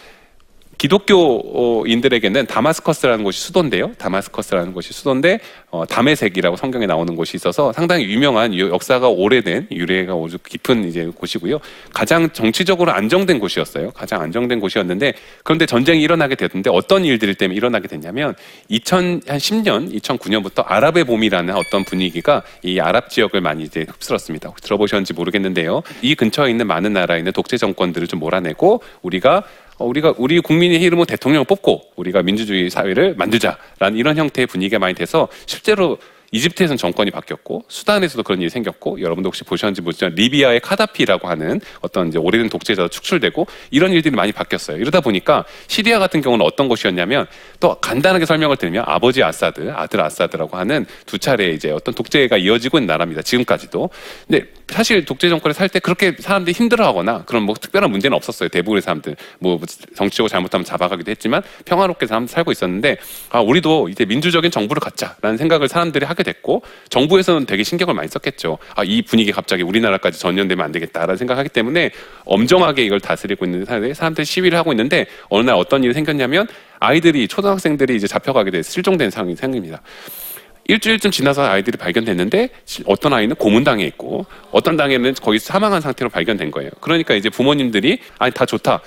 기독교인들에게는 0.79 2.47
다마스커스라는 2.47 3.25
곳이 3.25 3.41
수도인데요. 3.41 3.93
다마스커스라는 3.99 4.73
곳이 4.73 4.93
수도인데 4.93 5.39
어, 5.71 5.87
담에색이라고 5.87 6.57
성경에 6.57 6.87
나오는 6.87 7.15
곳이 7.15 7.37
있어서 7.37 7.73
상당히 7.73 8.05
유명한 8.05 8.53
유- 8.55 8.69
역사가 8.71 9.09
오래된 9.09 9.69
유래가 9.71 10.15
아주 10.15 10.39
깊은 10.39 10.85
이제 10.89 11.07
곳이고요. 11.15 11.61
가장 11.93 12.31
정치적으로 12.31 12.93
안정된 12.93 13.39
곳이었어요. 13.39 13.93
가장 13.93 14.21
안정된 14.23 14.61
곳이었는데 14.61 15.15
그런데 15.45 15.67
전쟁이 15.67 16.03
일어나게 16.03 16.35
되던데 16.35 16.69
어떤 16.73 17.05
일들 17.05 17.35
때문에 17.35 17.57
일어나게 17.57 17.89
됐냐면 17.89 18.35
2010년, 18.71 19.93
2009년부터 20.03 20.65
아랍의 20.67 21.05
봄이라는 21.05 21.55
어떤 21.55 21.85
분위기가 21.85 22.43
이 22.63 22.81
아랍 22.81 23.09
지역을 23.11 23.41
많이 23.41 23.63
이제 23.63 23.87
흡수했습니다. 23.89 24.49
혹시 24.49 24.63
들어보셨는지 24.65 25.13
모르겠는데요. 25.15 25.83
이 26.03 26.15
근처에 26.15 26.51
있는 26.51 26.67
많은 26.67 26.93
나라에 26.93 27.19
있는 27.19 27.33
독재 27.33 27.57
정권들을 27.57 28.09
좀 28.09 28.19
몰아내고 28.21 28.83
우리가 29.03 29.43
어, 29.43 29.62
우리가 29.83 30.15
우리 30.19 30.41
국민의 30.41 30.81
이름으로 30.81 31.05
대통령을 31.05 31.45
뽑고 31.45 31.93
우리가 31.97 32.23
민주주의 32.23 32.71
사회를 32.71 33.15
만들자라는 33.17 33.97
이런 33.97 34.17
형태의 34.17 34.47
분위기가 34.47 34.79
많이 34.79 34.95
돼서 34.95 35.29
실제로 35.47 35.99
이집트에서는 36.33 36.77
정권이 36.77 37.11
바뀌었고 37.11 37.65
수단에서도 37.69 38.23
그런 38.23 38.41
일이 38.41 38.51
생겼고 38.51 39.01
여러분도 39.01 39.29
혹시 39.29 39.45
보셨는지 39.45 39.81
모르지만 39.83 40.15
리비아의 40.15 40.61
카다피라고 40.61 41.29
하는 41.29 41.61
어떤 41.81 42.09
이제 42.09 42.19
오래된 42.19 42.49
독재자가 42.49 42.89
축출되고 42.89 43.47
이런 43.71 43.93
일들이 43.93 44.15
많이 44.15 44.33
바뀌었어요. 44.33 44.79
이러다 44.79 45.01
보니까 45.01 45.45
시리아 45.67 45.99
같은 45.99 46.21
경우는 46.21 46.45
어떤 46.45 46.69
곳이었냐면 46.69 47.27
또 47.61 47.75
간단하게 47.77 48.27
설명을 48.27 48.57
드리면 48.57 48.85
아버지 48.87 49.23
아사드, 49.23 49.73
아들 49.75 50.01
아사드라고 50.01 50.57
하는 50.57 50.87
두 51.07 51.19
차례 51.19 51.51
이제 51.51 51.71
어떤 51.71 51.95
독재가 51.95 52.39
이어지고 52.39 52.79
있는 52.79 52.87
나라입니다. 52.89 53.23
지금까지도. 53.23 53.91
근데 54.27 54.47
사실 54.69 55.05
독재 55.05 55.29
정권에 55.29 55.53
살 55.53 55.69
때 55.73 55.79
그렇게 55.79 56.15
사람들이 56.19 56.53
힘들어하거나 56.53 57.25
그런 57.25 57.45
뭐 57.45 57.55
특별한 57.55 57.91
문제는 57.91 58.15
없었어요. 58.15 58.51
대부분의 58.51 58.83
사람들 58.83 59.17
뭐 59.39 59.59
정치적으로 59.97 60.29
잘못하면 60.29 60.65
잡아가기도 60.65 61.11
했지만 61.11 61.43
평화롭게 61.65 62.07
사람 62.07 62.27
살고 62.27 62.53
있었는데 62.53 62.99
아 63.31 63.41
우리도 63.41 63.89
이제 63.89 64.05
민주적인 64.05 64.51
정부를 64.51 64.81
갖자라는 64.81 65.39
생각을 65.39 65.69
사람들이 65.69 66.05
하게 66.05 66.22
됐고 66.23 66.63
정부에서는 66.91 67.47
되게 67.47 67.63
신경을 67.65 67.95
많이 67.95 68.09
썼겠죠. 68.09 68.59
아 68.77 68.83
이 68.85 69.03
분위기 69.03 69.33
갑자기 69.33 69.63
우리나라까지 69.63 70.19
전염되면 70.21 70.65
안 70.65 70.73
되겠다라는 70.73 71.17
생각하기 71.17 71.49
때문에 71.51 71.91
엄정하게 72.25 72.85
이걸 72.85 73.01
다스리고 73.01 73.45
있는 73.45 73.65
사람들이 73.65 73.95
사람들이 73.95 74.25
시위를 74.25 74.59
하고 74.59 74.73
있는데 74.73 75.07
어느 75.29 75.45
날 75.47 75.57
어떤 75.57 75.83
일이 75.85 75.95
생겼냐면 75.95 76.47
아이들이 76.81 77.29
초등학생들이 77.29 77.95
이제 77.97 78.07
잡혀가게 78.07 78.51
돼 78.51 78.63
실종된 78.63 79.11
상황이 79.11 79.37
생깁니다. 79.37 79.81
일주일쯤 80.69 81.11
지나서 81.11 81.43
아이들이 81.45 81.77
발견됐는데 81.77 82.51
시- 82.65 82.83
어떤 82.87 83.13
아이는 83.13 83.35
고문당해 83.37 83.85
있고 83.87 84.27
어떤 84.53 84.77
당에는 84.77 85.15
거의 85.15 85.39
사망한 85.41 85.81
상태로 85.81 86.09
발견된 86.09 86.51
거예요. 86.53 86.71
그러니까 86.81 87.15
이제 87.15 87.29
부모님들이 87.31 87.99
아니 88.19 88.33
다 88.33 88.47
좋다. 88.47 88.81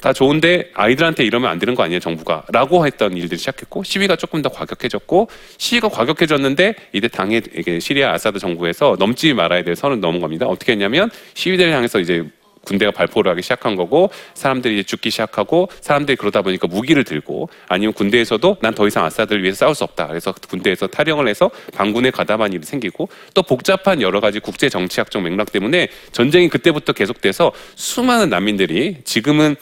다 0.00 0.12
좋은데 0.12 0.70
아이들한테 0.74 1.24
이러면 1.24 1.50
안 1.50 1.58
되는 1.58 1.74
거 1.74 1.82
아니에요 1.82 2.00
정부가 2.00 2.44
라고 2.52 2.86
했던 2.86 3.16
일들이 3.16 3.38
시작했고 3.38 3.84
시위가 3.84 4.16
조금 4.16 4.42
더 4.42 4.48
과격해졌고 4.48 5.28
시위가 5.58 5.88
과격해졌는데 5.88 6.74
이때 6.92 7.08
당의 7.08 7.42
이게 7.54 7.80
시리아 7.80 8.12
아사드 8.12 8.38
정부에서 8.38 8.96
넘지 8.98 9.34
말아야 9.34 9.62
될 9.62 9.76
선을 9.76 10.00
넘은 10.00 10.20
겁니다 10.20 10.46
어떻게 10.46 10.72
했냐면 10.72 11.10
시위대를 11.34 11.72
향해서 11.72 12.00
이제 12.00 12.24
군대가 12.62 12.90
발포를 12.90 13.30
하기 13.32 13.40
시작한 13.42 13.74
거고 13.74 14.10
사람들이 14.34 14.74
이제 14.74 14.82
죽기 14.82 15.10
시작하고 15.10 15.70
사람들이 15.80 16.16
그러다 16.16 16.42
보니까 16.42 16.66
무기를 16.66 17.04
들고 17.04 17.48
아니면 17.68 17.94
군대에서도 17.94 18.58
난 18.60 18.74
더 18.74 18.86
이상 18.86 19.04
아사드를 19.04 19.42
위해서 19.42 19.64
싸울 19.64 19.74
수 19.74 19.82
없다. 19.84 20.06
그래서 20.06 20.32
군대에서 20.32 20.86
탈영을 20.86 21.26
해서 21.26 21.50
반군에 21.74 22.10
가담한 22.10 22.52
일이 22.52 22.62
생기고 22.64 23.08
또 23.34 23.42
복잡한 23.42 24.00
여러 24.00 24.20
가지 24.20 24.40
국제 24.40 24.68
정치학적 24.68 25.22
맥락 25.22 25.52
때문에 25.52 25.88
전쟁이 26.12 26.48
그때부터 26.48 26.92
계속돼서 26.92 27.52
수많은 27.74 28.28
난민들이 28.30 28.98
지금은 29.04 29.56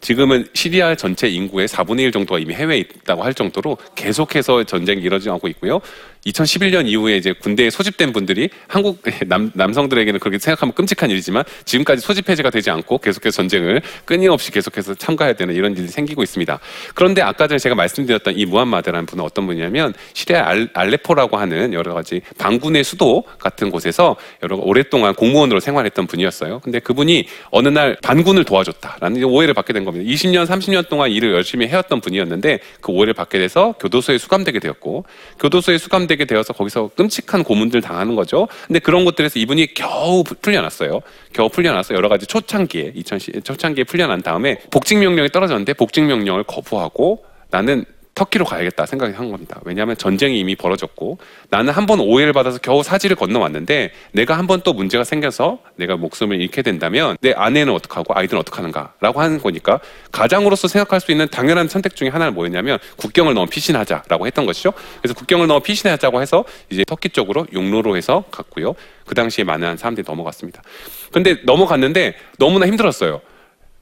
지금은 0.00 0.48
시리아 0.54 0.94
전체 0.94 1.28
인구의 1.28 1.68
4분의 1.68 2.00
1 2.00 2.12
정도가 2.12 2.40
이미 2.40 2.54
해외에 2.54 2.78
있다고 2.78 3.22
할 3.22 3.34
정도로 3.34 3.76
계속해서 3.94 4.64
전쟁이 4.64 5.02
이뤄지고 5.02 5.46
있고요. 5.48 5.80
2011년 6.26 6.86
이후에 6.86 7.16
이제 7.16 7.32
군대에 7.32 7.70
소집된 7.70 8.12
분들이 8.12 8.50
한국 8.68 9.02
남, 9.26 9.50
남성들에게는 9.54 10.20
그렇게 10.20 10.38
생각하면 10.38 10.74
끔찍한 10.74 11.10
일이지만 11.10 11.44
지금까지 11.64 12.02
소집 12.02 12.28
해제가 12.28 12.50
되지 12.50 12.70
않고 12.70 12.98
계속해서 12.98 13.36
전쟁을 13.36 13.80
끊임없이 14.04 14.50
계속해서 14.50 14.94
참가해야 14.94 15.34
되는 15.34 15.54
이런 15.54 15.76
일이 15.76 15.88
생기고 15.88 16.22
있습니다. 16.22 16.58
그런데 16.94 17.22
아까 17.22 17.46
전에 17.46 17.58
제가 17.58 17.74
말씀드렸던 17.74 18.36
이 18.36 18.44
무함마드라는 18.44 19.06
분은 19.06 19.24
어떤 19.24 19.46
분이냐면 19.46 19.94
시리아 20.12 20.46
알, 20.46 20.68
알레포라고 20.74 21.38
하는 21.38 21.72
여러 21.72 21.94
가지 21.94 22.20
반군의 22.38 22.84
수도 22.84 23.24
같은 23.38 23.70
곳에서 23.70 24.16
여러 24.42 24.56
오랫동안 24.56 25.14
공무원으로 25.14 25.60
생활했던 25.60 26.06
분이었어요. 26.06 26.60
근데 26.60 26.80
그분이 26.80 27.26
어느 27.50 27.68
날 27.68 27.96
반군을 28.02 28.44
도와줬다라는 28.44 29.24
오해를 29.24 29.54
받게 29.54 29.72
된 29.72 29.84
겁니다. 29.84 30.10
20년, 30.10 30.46
30년 30.46 30.88
동안 30.88 31.10
일을 31.10 31.32
열심히 31.32 31.66
해왔던 31.68 32.00
분이었는데 32.00 32.60
그 32.80 32.92
오해를 32.92 33.14
받게 33.14 33.38
돼서 33.38 33.74
교도소에 33.80 34.18
수감되게 34.18 34.58
되었고 34.58 35.04
교도소에 35.38 35.78
수감 35.78 36.09
되게 36.10 36.24
되어서 36.24 36.52
거기서 36.52 36.90
끔찍한 36.96 37.44
고문들 37.44 37.80
당하는 37.80 38.16
거죠. 38.16 38.48
근데 38.66 38.80
그런 38.80 39.04
것들에서 39.04 39.38
이분이 39.38 39.74
겨우 39.74 40.24
풀려났어요. 40.24 41.00
겨우 41.32 41.48
풀려나서 41.48 41.94
여러 41.94 42.08
가지 42.08 42.26
초창기에 42.26 42.92
2010 42.96 43.44
초창기에 43.44 43.84
풀려난 43.84 44.20
다음에 44.20 44.58
복직 44.72 44.98
명령이 44.98 45.28
떨어졌는데 45.28 45.74
복직 45.74 46.02
명령을 46.04 46.42
거부하고 46.42 47.24
나는 47.50 47.84
터키로 48.20 48.44
가야겠다 48.44 48.84
생각이 48.84 49.14
한 49.14 49.30
겁니다. 49.30 49.60
왜냐하면 49.64 49.96
전쟁이 49.96 50.38
이미 50.38 50.54
벌어졌고 50.54 51.16
나는 51.48 51.72
한 51.72 51.86
번 51.86 51.98
오해를 52.00 52.34
받아서 52.34 52.58
겨우 52.60 52.82
사지를 52.82 53.16
건너왔는데 53.16 53.92
내가 54.12 54.36
한 54.36 54.46
번 54.46 54.60
또 54.62 54.74
문제가 54.74 55.04
생겨서 55.04 55.60
내가 55.76 55.96
목숨을 55.96 56.38
잃게 56.38 56.60
된다면 56.60 57.16
내 57.22 57.32
아내는 57.32 57.72
어떡하고 57.72 58.12
아이들은 58.14 58.38
어떡하는가라고 58.40 59.20
하는 59.22 59.38
거니까 59.40 59.80
가장으로서 60.12 60.68
생각할 60.68 61.00
수 61.00 61.12
있는 61.12 61.28
당연한 61.28 61.66
선택 61.68 61.96
중에 61.96 62.08
하나는 62.08 62.34
뭐였냐면 62.34 62.78
국경을 62.96 63.32
넘어 63.32 63.46
피신하자라고 63.46 64.26
했던 64.26 64.44
것이죠. 64.44 64.74
그래서 65.00 65.14
국경을 65.14 65.46
넘어 65.46 65.60
피신하자고 65.60 66.20
해서 66.20 66.44
이제 66.68 66.84
터키 66.84 67.08
쪽으로 67.08 67.46
육로로 67.52 67.96
해서 67.96 68.24
갔고요. 68.30 68.74
그 69.06 69.14
당시에 69.14 69.44
많은 69.44 69.78
사람들이 69.78 70.04
넘어갔습니다. 70.06 70.62
근데 71.10 71.36
넘어갔는데 71.44 72.16
너무나 72.38 72.66
힘들었어요. 72.66 73.22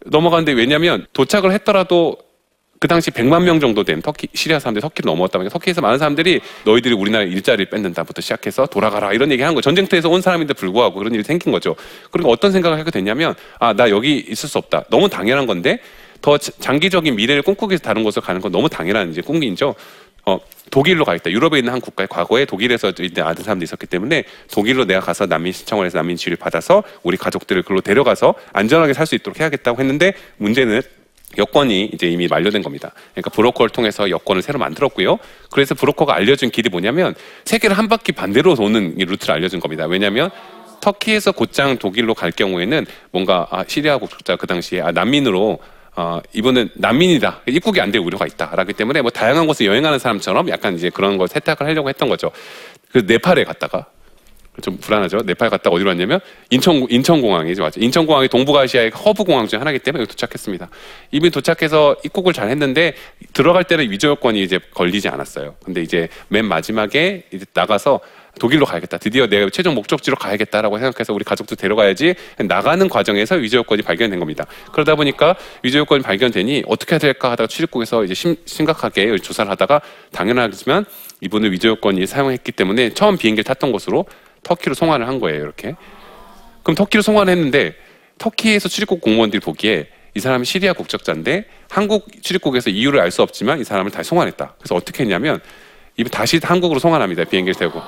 넘어갔는데 0.07 0.53
왜냐하면 0.53 1.07
도착을 1.13 1.51
했더라도 1.53 2.17
그 2.81 2.87
당시 2.87 3.11
100만 3.11 3.43
명 3.43 3.59
정도 3.59 3.83
된 3.83 4.01
터키 4.01 4.29
시리아 4.35 4.59
사람들이 4.61 4.81
터키를 4.83 5.09
넘어왔다 5.09 5.39
보니까 5.39 5.53
터키에서 5.53 5.81
많은 5.81 5.99
사람들이 5.99 6.41
너희들이 6.65 6.95
우리나라 6.95 7.25
일자리를 7.25 7.67
뺏는다부터 7.71 8.21
시작해서 8.23 8.67
돌아가라 8.67 9.13
이런 9.13 9.33
얘기 9.33 9.43
하는 9.43 9.55
거예요. 9.55 9.63
전쟁터에서 9.63 10.09
온 10.09 10.23
사람인데 10.23 10.55
불구하고 10.55 10.97
그런 10.99 11.13
일이 11.13 11.25
생긴 11.25 11.51
거죠. 11.51 11.75
그러니까 12.13 12.31
어떤 12.33 12.53
생각을 12.53 12.79
하게 12.79 12.91
됐냐면 12.91 13.35
아 13.59 13.73
나 13.75 13.91
여기 13.91 14.19
있을 14.29 14.49
수 14.49 14.59
없다. 14.59 14.85
너무 14.91 15.09
당연한 15.09 15.47
건데 15.47 15.81
더 16.21 16.37
자- 16.39 16.53
장기적인 16.61 17.15
미래를 17.17 17.43
꿈꾸기 17.43 17.73
위해서 17.73 17.83
다른 17.85 18.03
곳으로 18.05 18.25
가는 18.25 18.41
건 18.41 18.51
너무 18.53 18.69
당연한 18.69 19.11
이제 19.11 19.21
꿈이죠. 19.23 19.75
어, 20.27 20.39
독일로 20.71 21.05
가겠다. 21.05 21.31
유럽에 21.31 21.59
있는 21.59 21.73
한 21.73 21.81
국가에 21.81 22.07
과거에 22.09 22.45
독일에서 22.45 22.93
이제 23.01 23.23
아는 23.23 23.43
사람도 23.43 23.65
있었기 23.65 23.87
때문에 23.87 24.25
독일로 24.53 24.85
내가 24.85 25.01
가서 25.01 25.27
난민 25.27 25.53
신청을 25.53 25.87
해서 25.87 25.97
난민 25.99 26.17
지위를 26.17 26.37
받아서 26.37 26.83
우리 27.03 27.17
가족들을 27.17 27.63
그걸로 27.63 27.81
데려가서 27.81 28.35
안전하게 28.53 28.93
살 28.93 29.07
수 29.07 29.15
있도록 29.15 29.41
해야겠다고 29.41 29.81
했는데 29.81 30.13
문제는 30.37 30.83
여권이 31.39 31.91
이제 31.95 32.09
이미 32.09 32.27
만료된 32.27 32.63
겁니다. 32.63 32.93
그러니까 33.13 33.31
브로커를 33.31 33.71
통해서 33.71 34.11
여권을 34.11 34.43
새로 34.43 34.59
만들었고요. 34.59 35.19
그래서 35.51 35.75
브로커가 35.75 36.15
알려준 36.15 36.51
길이 36.51 36.69
뭐냐면 36.69 37.15
세계를 37.45 37.79
한 37.79 37.89
바퀴 37.89 38.13
반대로 38.13 38.55
도는 38.55 38.99
이 38.99 39.05
루트를 39.05 39.35
알려준 39.35 39.61
겁니다. 39.61 39.87
왜냐하면 39.87 40.31
터키에서 40.81 41.33
곧장 41.33 41.79
독일로 41.79 42.15
갈 42.15 42.31
경우에는 42.33 42.87
뭔가 43.11 43.47
아, 43.51 43.65
시리아 43.67 43.99
국적자 43.99 44.37
그 44.37 44.47
당시에 44.47 44.81
아, 44.81 44.91
난민으로 44.93 45.59
어, 45.97 46.21
이분은 46.33 46.71
난민이다. 46.75 47.41
입국이 47.49 47.81
안 47.81 47.91
될 47.91 48.01
우려가 48.01 48.27
있다. 48.27 48.53
라기 48.55 48.73
때문에 48.73 49.03
뭐 49.03 49.11
다양한 49.11 49.47
곳을 49.49 49.67
여행하는 49.67 49.99
사람처럼 49.99 50.49
약간 50.51 50.75
이제 50.77 50.91
그런 50.91 51.19
걸 51.19 51.27
세탁을 51.27 51.67
하려고 51.67 51.89
했던 51.89 52.09
거죠. 52.09 52.31
그 52.93 52.99
네팔에 52.99 53.45
갔다가 53.45 53.87
좀 54.63 54.77
불안하죠. 54.79 55.19
네팔 55.25 55.51
갔다가 55.51 55.75
어디로 55.77 55.89
왔냐면 55.89 56.21
인천 56.51 56.87
인천공항이죠, 56.89 57.63
맞죠? 57.63 57.81
인천공항이 57.81 58.29
동북아시아의 58.29 58.91
허브 58.91 59.25
공항 59.25 59.47
중 59.47 59.61
하나이기 59.61 59.81
때문에 59.81 60.03
여기 60.03 60.11
도착했습니다. 60.11 60.69
이미 61.13 61.31
도착해서 61.31 61.97
입국을 62.05 62.33
잘 62.33 62.49
했는데 62.49 62.95
들어갈 63.33 63.65
때는 63.65 63.91
위조 63.91 64.09
여권이 64.09 64.43
이제 64.43 64.59
걸리지 64.75 65.09
않았어요. 65.09 65.55
근데 65.65 65.83
이제 65.83 66.09
맨 66.29 66.45
마지막에 66.45 67.25
이제 67.33 67.45
나가서 67.55 68.01
독일로 68.39 68.67
가야겠다. 68.67 68.99
드디어 68.99 69.27
내가 69.27 69.51
최종 69.51 69.75
목적지로 69.75 70.17
가야겠다라고 70.17 70.79
생각해서 70.79 71.13
우리 71.13 71.25
가족도 71.25 71.57
데려가야지 71.57 72.15
나가는 72.39 72.89
과정에서 72.89 73.35
위조 73.35 73.59
여권이 73.59 73.83
발견된 73.83 74.19
겁니다. 74.21 74.47
그러다 74.73 74.95
보니까 74.95 75.35
위조 75.63 75.79
여건이 75.81 76.03
발견되니 76.03 76.65
어떻게 76.69 76.93
해야 76.95 76.99
될까 76.99 77.33
하다가 77.33 77.49
출입국에서 77.49 78.05
이제 78.05 78.15
심, 78.15 78.37
심각하게 78.45 79.19
조사를 79.19 79.51
하다가 79.51 79.81
당연하지만 80.13 80.85
이분을 81.21 81.51
위조 81.53 81.71
여건이 81.71 82.07
사용했기 82.07 82.53
때문에 82.53 82.91
처음 82.91 83.17
비행기를 83.19 83.45
탔던 83.45 83.73
곳으로 83.73 84.07
터키로 84.49 84.75
송환을 84.75 85.07
한 85.07 85.21
거예요. 85.21 85.43
이렇게. 85.43 85.77
그럼 86.63 86.75
터키로 86.75 87.03
송환을 87.03 87.31
했는데 87.31 87.75
터키에서 88.17 88.69
출입국 88.69 89.03
공무원들이 89.03 89.41
보기에 89.41 89.89
이 90.15 90.21
사람이 90.21 90.47
시리아 90.47 90.73
국적자인데 90.73 91.45
한국 91.69 92.09
출입국에서 92.23 92.71
이유를 92.71 92.99
알 92.99 93.11
수 93.11 93.23
없지만 93.23 93.61
이 93.61 93.65
사람을 93.65 93.91
다시 93.91 94.09
송환했다. 94.09 94.55
그래서 94.59 94.75
어떻게 94.75 95.03
했냐면 95.05 95.41
이분 95.99 96.11
다시 96.11 96.41
한국으로 96.43 96.81
송환합니다. 96.81 97.25
비행기를 97.25 97.55
타고. 97.55 97.83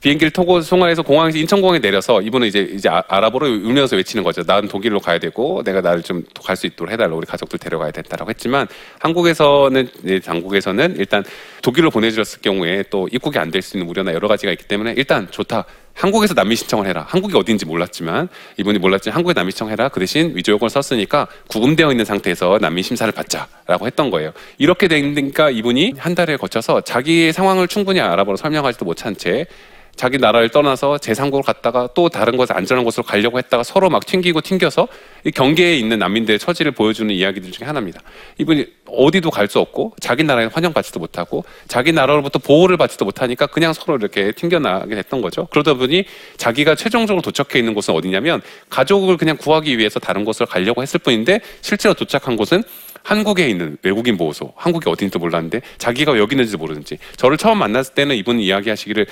비행기를 0.00 0.30
타고 0.30 0.60
송환해서 0.60 1.02
공항에서 1.02 1.38
인천공항에 1.38 1.80
내려서 1.80 2.22
이분은 2.22 2.46
이제 2.46 2.60
이제 2.72 2.88
아- 2.88 3.02
아랍어로 3.08 3.46
울면서 3.48 3.96
외치는 3.96 4.22
거죠. 4.22 4.44
난 4.44 4.68
독일로 4.68 5.00
가야 5.00 5.18
되고 5.18 5.62
내가 5.64 5.80
나를 5.80 6.02
좀 6.02 6.22
갈 6.44 6.54
수 6.56 6.66
있도록 6.66 6.92
해달라. 6.92 7.16
우리 7.16 7.26
가족들 7.26 7.58
데려가야 7.58 7.90
된다라고 7.90 8.30
했지만 8.30 8.68
한국에서는 9.00 9.88
이제 10.04 10.20
당국에서는 10.20 10.96
일단 10.98 11.24
독일로 11.62 11.90
보내주었을 11.90 12.40
경우에 12.42 12.84
또 12.90 13.08
입국이 13.12 13.38
안 13.38 13.50
될 13.50 13.60
수 13.60 13.76
있는 13.76 13.88
우려나 13.90 14.12
여러 14.14 14.28
가지가 14.28 14.52
있기 14.52 14.64
때문에 14.68 14.94
일단 14.96 15.28
좋다. 15.30 15.64
한국에서 15.94 16.32
난민 16.32 16.56
신청을 16.56 16.86
해라. 16.86 17.04
한국이 17.08 17.36
어딘지 17.36 17.66
몰랐지만 17.66 18.28
이분이 18.56 18.78
몰랐지만 18.78 19.16
한국에 19.16 19.34
난민 19.34 19.50
신청해라. 19.50 19.88
그 19.88 19.98
대신 19.98 20.30
위조 20.36 20.52
요건을 20.52 20.70
썼으니까 20.70 21.26
구금되어 21.48 21.90
있는 21.90 22.04
상태에서 22.04 22.58
난민 22.60 22.84
심사를 22.84 23.12
받자라고 23.12 23.86
했던 23.86 24.10
거예요. 24.10 24.30
이렇게 24.58 24.86
되니까 24.86 25.50
이분이 25.50 25.94
한 25.98 26.14
달에 26.14 26.36
거쳐서 26.36 26.82
자기의 26.82 27.32
상황을 27.32 27.66
충분히 27.66 27.98
알아보러 28.00 28.36
설명하지도 28.36 28.84
못한 28.84 29.16
채 29.16 29.46
자기 29.98 30.16
나라를 30.16 30.48
떠나서 30.48 30.96
제3국으로 30.98 31.42
갔다가 31.42 31.88
또 31.92 32.08
다른 32.08 32.36
곳에 32.36 32.54
안전한 32.54 32.84
곳으로 32.84 33.02
가려고 33.02 33.36
했다가 33.38 33.64
서로 33.64 33.90
막 33.90 34.06
튕기고 34.06 34.40
튕겨서 34.42 34.86
이 35.24 35.32
경계에 35.32 35.76
있는 35.76 35.98
난민들의 35.98 36.38
처지를 36.38 36.70
보여주는 36.70 37.12
이야기들 37.12 37.50
중에 37.50 37.66
하나입니다. 37.66 38.00
이분이 38.38 38.64
어디도 38.86 39.30
갈 39.30 39.48
수 39.48 39.58
없고 39.60 39.94
자기 39.98 40.24
나라에 40.24 40.44
환영받지도 40.44 41.00
못하고 41.00 41.42
자기 41.68 41.90
나라로부터 41.90 42.38
보호를 42.38 42.76
받지도 42.76 43.06
못하니까 43.06 43.46
그냥 43.46 43.72
서로 43.72 43.96
이렇게 43.96 44.30
튕겨나가게 44.32 44.94
됐던 44.94 45.22
거죠. 45.22 45.48
그러다 45.50 45.72
보니 45.72 46.04
자기가 46.36 46.74
최종적으로 46.74 47.22
도착해 47.22 47.58
있는 47.58 47.72
곳은 47.72 47.94
어디냐면 47.94 48.42
가족을 48.68 49.16
그냥 49.16 49.38
구하기 49.38 49.78
위해서 49.78 49.98
다른 49.98 50.26
곳을 50.26 50.44
가려고 50.44 50.82
했을 50.82 51.00
뿐인데 51.00 51.40
실제로 51.62 51.94
도착한 51.94 52.36
곳은 52.36 52.62
한국에 53.02 53.48
있는 53.48 53.78
외국인 53.82 54.18
보호소, 54.18 54.52
한국이 54.54 54.90
어딘지도 54.90 55.18
몰랐는데 55.18 55.62
자기가 55.78 56.18
여기 56.18 56.34
있는지도 56.34 56.58
모르는지 56.58 56.98
저를 57.16 57.38
처음 57.38 57.58
만났을 57.58 57.94
때는 57.94 58.14
이분이 58.16 58.44
이야기하시기를 58.44 59.06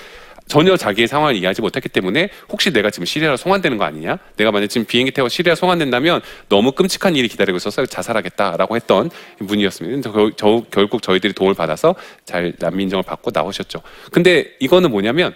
전혀 0.46 0.76
자기의 0.76 1.08
상황을 1.08 1.34
이해하지 1.36 1.60
못했기 1.60 1.88
때문에 1.88 2.28
혹시 2.48 2.72
내가 2.72 2.90
지금 2.90 3.04
시리아로 3.04 3.36
송환되는 3.36 3.78
거 3.78 3.84
아니냐? 3.84 4.18
내가 4.36 4.52
만약 4.52 4.68
지금 4.68 4.84
비행기 4.86 5.10
타고 5.12 5.28
시리아 5.28 5.54
송환된다면 5.54 6.20
너무 6.48 6.72
끔찍한 6.72 7.16
일이 7.16 7.26
기다리고 7.28 7.56
있어서 7.56 7.84
자살하겠다라고 7.84 8.76
했던 8.76 9.10
분이었습니다. 9.46 10.10
저, 10.12 10.30
저, 10.36 10.62
결국 10.70 11.02
저희들이 11.02 11.32
도움을 11.32 11.54
받아서 11.54 11.94
잘 12.24 12.52
난민 12.58 12.84
인정을 12.86 13.02
받고 13.02 13.30
나오셨죠. 13.34 13.82
근데 14.12 14.46
이거는 14.60 14.90
뭐냐면 14.90 15.34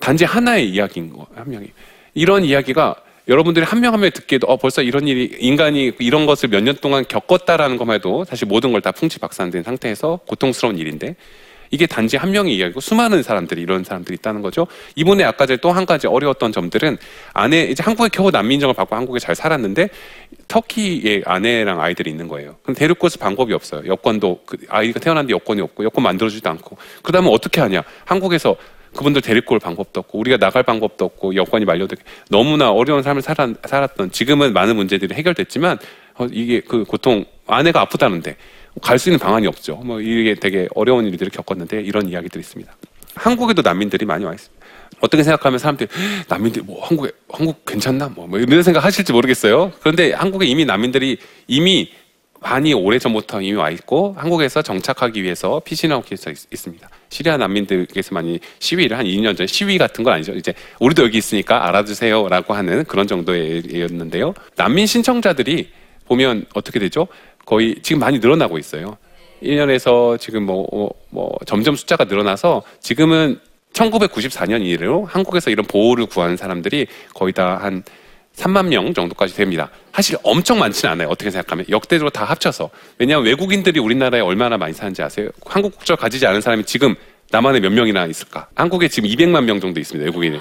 단지 0.00 0.24
하나의 0.24 0.68
이야기인 0.70 1.10
거, 1.12 1.26
한 1.34 1.50
명이. 1.50 1.66
이런 2.14 2.44
이야기가 2.44 2.96
여러분들이 3.28 3.64
한 3.64 3.80
명 3.80 3.92
한 3.94 4.00
명 4.00 4.10
듣기에도 4.10 4.46
어, 4.46 4.56
벌써 4.56 4.82
이런 4.82 5.08
일이 5.08 5.34
인간이 5.38 5.92
이런 5.98 6.26
것을 6.26 6.48
몇 6.50 6.60
년 6.62 6.76
동안 6.76 7.04
겪었다라는 7.08 7.76
것만 7.78 7.96
해도 7.96 8.24
사실 8.24 8.46
모든 8.46 8.72
걸 8.72 8.80
다 8.80 8.92
풍지 8.92 9.18
박산된 9.18 9.62
상태에서 9.62 10.20
고통스러운 10.26 10.78
일인데 10.78 11.16
이게 11.74 11.86
단지 11.86 12.16
한 12.16 12.30
명의 12.30 12.54
이야기고 12.54 12.78
수많은 12.78 13.24
사람들이 13.24 13.60
이런 13.60 13.82
사람들이 13.82 14.14
있다는 14.14 14.42
거죠. 14.42 14.68
이번에 14.94 15.24
아까 15.24 15.44
전에 15.44 15.56
또한 15.60 15.84
가지 15.84 16.06
어려웠던 16.06 16.52
점들은 16.52 16.98
아내 17.32 17.64
이제 17.64 17.82
한국에 17.82 18.10
겨우 18.12 18.30
난민 18.30 18.54
인정을 18.54 18.74
받고 18.74 18.94
한국에 18.94 19.18
잘 19.18 19.34
살았는데 19.34 19.88
터키에 20.46 21.22
아내랑 21.26 21.80
아이들이 21.80 22.10
있는 22.10 22.28
거예요. 22.28 22.54
그럼 22.62 22.76
데리고 22.76 23.08
올 23.08 23.10
방법이 23.18 23.52
없어요. 23.52 23.82
여권도 23.86 24.42
그 24.46 24.56
아이가 24.68 25.00
태어났는데 25.00 25.32
여권이 25.32 25.60
없고 25.62 25.82
여권 25.82 26.04
만들어주지도 26.04 26.48
않고 26.48 26.76
그다음에 27.02 27.28
어떻게 27.28 27.60
하냐? 27.60 27.82
한국에서 28.04 28.54
그분들 28.94 29.22
데리고 29.22 29.54
올 29.54 29.58
방법도 29.58 29.98
없고 30.00 30.18
우리가 30.20 30.36
나갈 30.36 30.62
방법도 30.62 31.04
없고 31.04 31.34
여권이 31.34 31.64
만료돼 31.64 31.96
너무나 32.30 32.70
어려운 32.70 33.02
삶을 33.02 33.20
살았, 33.20 33.50
살았던 33.66 34.12
지금은 34.12 34.52
많은 34.52 34.76
문제들이 34.76 35.12
해결됐지만 35.16 35.78
어, 36.18 36.28
이게 36.30 36.60
그 36.60 36.84
고통 36.84 37.24
아내가 37.48 37.80
아프다는데 37.80 38.36
갈 38.82 38.98
수 38.98 39.08
있는 39.08 39.18
방안이 39.18 39.46
없죠. 39.46 39.76
뭐 39.76 40.00
이게 40.00 40.34
되게 40.34 40.68
어려운 40.74 41.06
일들을 41.06 41.30
겪었는데 41.30 41.80
이런 41.82 42.08
이야기들이 42.08 42.40
있습니다. 42.40 42.74
한국에도 43.14 43.62
난민들이 43.62 44.04
많이 44.06 44.24
와 44.24 44.32
있습니다. 44.34 44.66
어떻게 45.00 45.22
생각하면 45.22 45.58
사람들이 45.58 45.88
"헉, 45.92 46.24
난민들 46.28 46.62
뭐 46.64 46.84
한국에 46.84 47.10
한국 47.30 47.64
괜찮나 47.64 48.08
뭐, 48.08 48.26
뭐 48.26 48.38
이런 48.38 48.62
생각 48.62 48.84
하실지 48.84 49.12
모르겠어요. 49.12 49.72
그런데 49.80 50.12
한국에 50.12 50.46
이미 50.46 50.64
난민들이 50.64 51.18
이미 51.46 51.92
많이 52.40 52.74
오래 52.74 52.98
전부터 52.98 53.40
이미 53.40 53.54
와 53.56 53.70
있고 53.70 54.14
한국에서 54.18 54.60
정착하기 54.62 55.22
위해서 55.22 55.60
피신하고 55.64 56.02
계속 56.04 56.30
있- 56.30 56.46
있습니다. 56.52 56.88
시리아 57.08 57.36
난민들께서 57.38 58.14
많이 58.14 58.38
시위를 58.58 58.98
한 58.98 59.06
2년 59.06 59.36
전에 59.36 59.46
시위 59.46 59.78
같은 59.78 60.04
건 60.04 60.14
아니죠. 60.14 60.32
이제 60.32 60.52
우리도 60.80 61.04
여기 61.04 61.16
있으니까 61.18 61.66
알아주세요라고 61.68 62.52
하는 62.54 62.84
그런 62.84 63.06
정도였는데요. 63.06 64.34
난민 64.56 64.86
신청자들이 64.86 65.70
보면 66.06 66.44
어떻게 66.54 66.78
되죠? 66.78 67.06
거의 67.46 67.76
지금 67.82 68.00
많이 68.00 68.18
늘어나고 68.18 68.58
있어요. 68.58 68.96
1년에서 69.42 70.18
지금 70.18 70.44
뭐, 70.44 70.66
어, 70.72 70.88
뭐 71.10 71.30
점점 71.46 71.76
숫자가 71.76 72.04
늘어나서 72.04 72.62
지금은 72.80 73.38
1994년 73.72 74.64
이래로 74.64 75.04
한국에서 75.04 75.50
이런 75.50 75.66
보호를 75.66 76.06
구하는 76.06 76.36
사람들이 76.36 76.86
거의 77.12 77.32
다 77.32 77.58
한 77.60 77.82
3만 78.36 78.66
명 78.66 78.92
정도까지 78.92 79.34
됩니다. 79.34 79.70
사실 79.92 80.16
엄청 80.22 80.58
많지는 80.58 80.92
않아요. 80.92 81.08
어떻게 81.08 81.30
생각하면 81.30 81.66
역대적으로 81.68 82.10
다 82.10 82.24
합쳐서 82.24 82.70
왜냐하면 82.98 83.26
외국인들이 83.26 83.78
우리나라에 83.78 84.20
얼마나 84.20 84.56
많이 84.56 84.72
사는지 84.72 85.02
아세요? 85.02 85.28
한국 85.46 85.76
국적 85.76 85.98
가지지 85.98 86.26
않은 86.26 86.40
사람이 86.40 86.64
지금 86.64 86.94
남한에 87.30 87.60
몇 87.60 87.70
명이나 87.72 88.06
있을까? 88.06 88.48
한국에 88.54 88.88
지금 88.88 89.08
200만 89.08 89.44
명 89.44 89.60
정도 89.60 89.80
있습니다. 89.80 90.04
외국인이. 90.04 90.40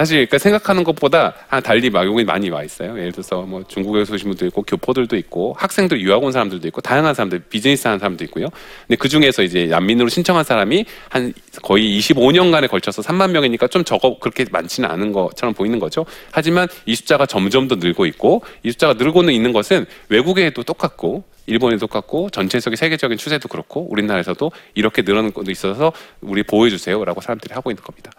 사실 0.00 0.16
그러니까 0.16 0.38
생각하는 0.38 0.82
것보다 0.82 1.34
한 1.46 1.62
달리 1.62 1.90
외국인이 1.92 2.24
많이 2.24 2.48
와 2.48 2.64
있어요. 2.64 2.98
예를 2.98 3.12
들어서 3.12 3.42
뭐 3.42 3.62
중국에서 3.68 4.14
오신 4.14 4.30
분도 4.30 4.46
있고 4.46 4.62
교포들도 4.62 5.14
있고 5.18 5.54
학생들 5.58 6.00
유학 6.00 6.24
온 6.24 6.32
사람들도 6.32 6.66
있고 6.68 6.80
다양한 6.80 7.12
사람들 7.12 7.40
비즈니스 7.50 7.86
하는 7.86 7.98
사람도 7.98 8.24
있고요. 8.24 8.48
근데 8.86 8.96
그 8.96 9.10
중에서 9.10 9.42
이제 9.42 9.66
난민으로 9.66 10.08
신청한 10.08 10.44
사람이 10.44 10.86
한 11.10 11.34
거의 11.60 11.98
25년간에 11.98 12.70
걸쳐서 12.70 13.02
3만 13.02 13.32
명이니까 13.32 13.66
좀 13.66 13.84
적어 13.84 14.18
그렇게 14.18 14.46
많지는 14.50 14.88
않은 14.88 15.12
것처럼 15.12 15.52
보이는 15.52 15.78
거죠. 15.78 16.06
하지만 16.30 16.66
이 16.86 16.94
숫자가 16.94 17.26
점점 17.26 17.68
더 17.68 17.74
늘고 17.74 18.06
있고 18.06 18.40
이 18.62 18.70
숫자가 18.70 18.94
늘고는 18.94 19.34
있는 19.34 19.52
것은 19.52 19.84
외국에도 20.08 20.62
똑같고 20.62 21.24
일본에도 21.44 21.80
똑같고 21.80 22.30
전체적인 22.30 22.74
세계적인 22.74 23.18
추세도 23.18 23.48
그렇고 23.48 23.86
우리나라에서도 23.90 24.50
이렇게 24.74 25.02
늘어나는 25.02 25.34
것도 25.34 25.50
있어서 25.50 25.92
우리 26.22 26.42
보호해 26.42 26.70
주세요라고 26.70 27.20
사람들이 27.20 27.52
하고 27.52 27.70
있는 27.70 27.82
겁니다. 27.82 28.10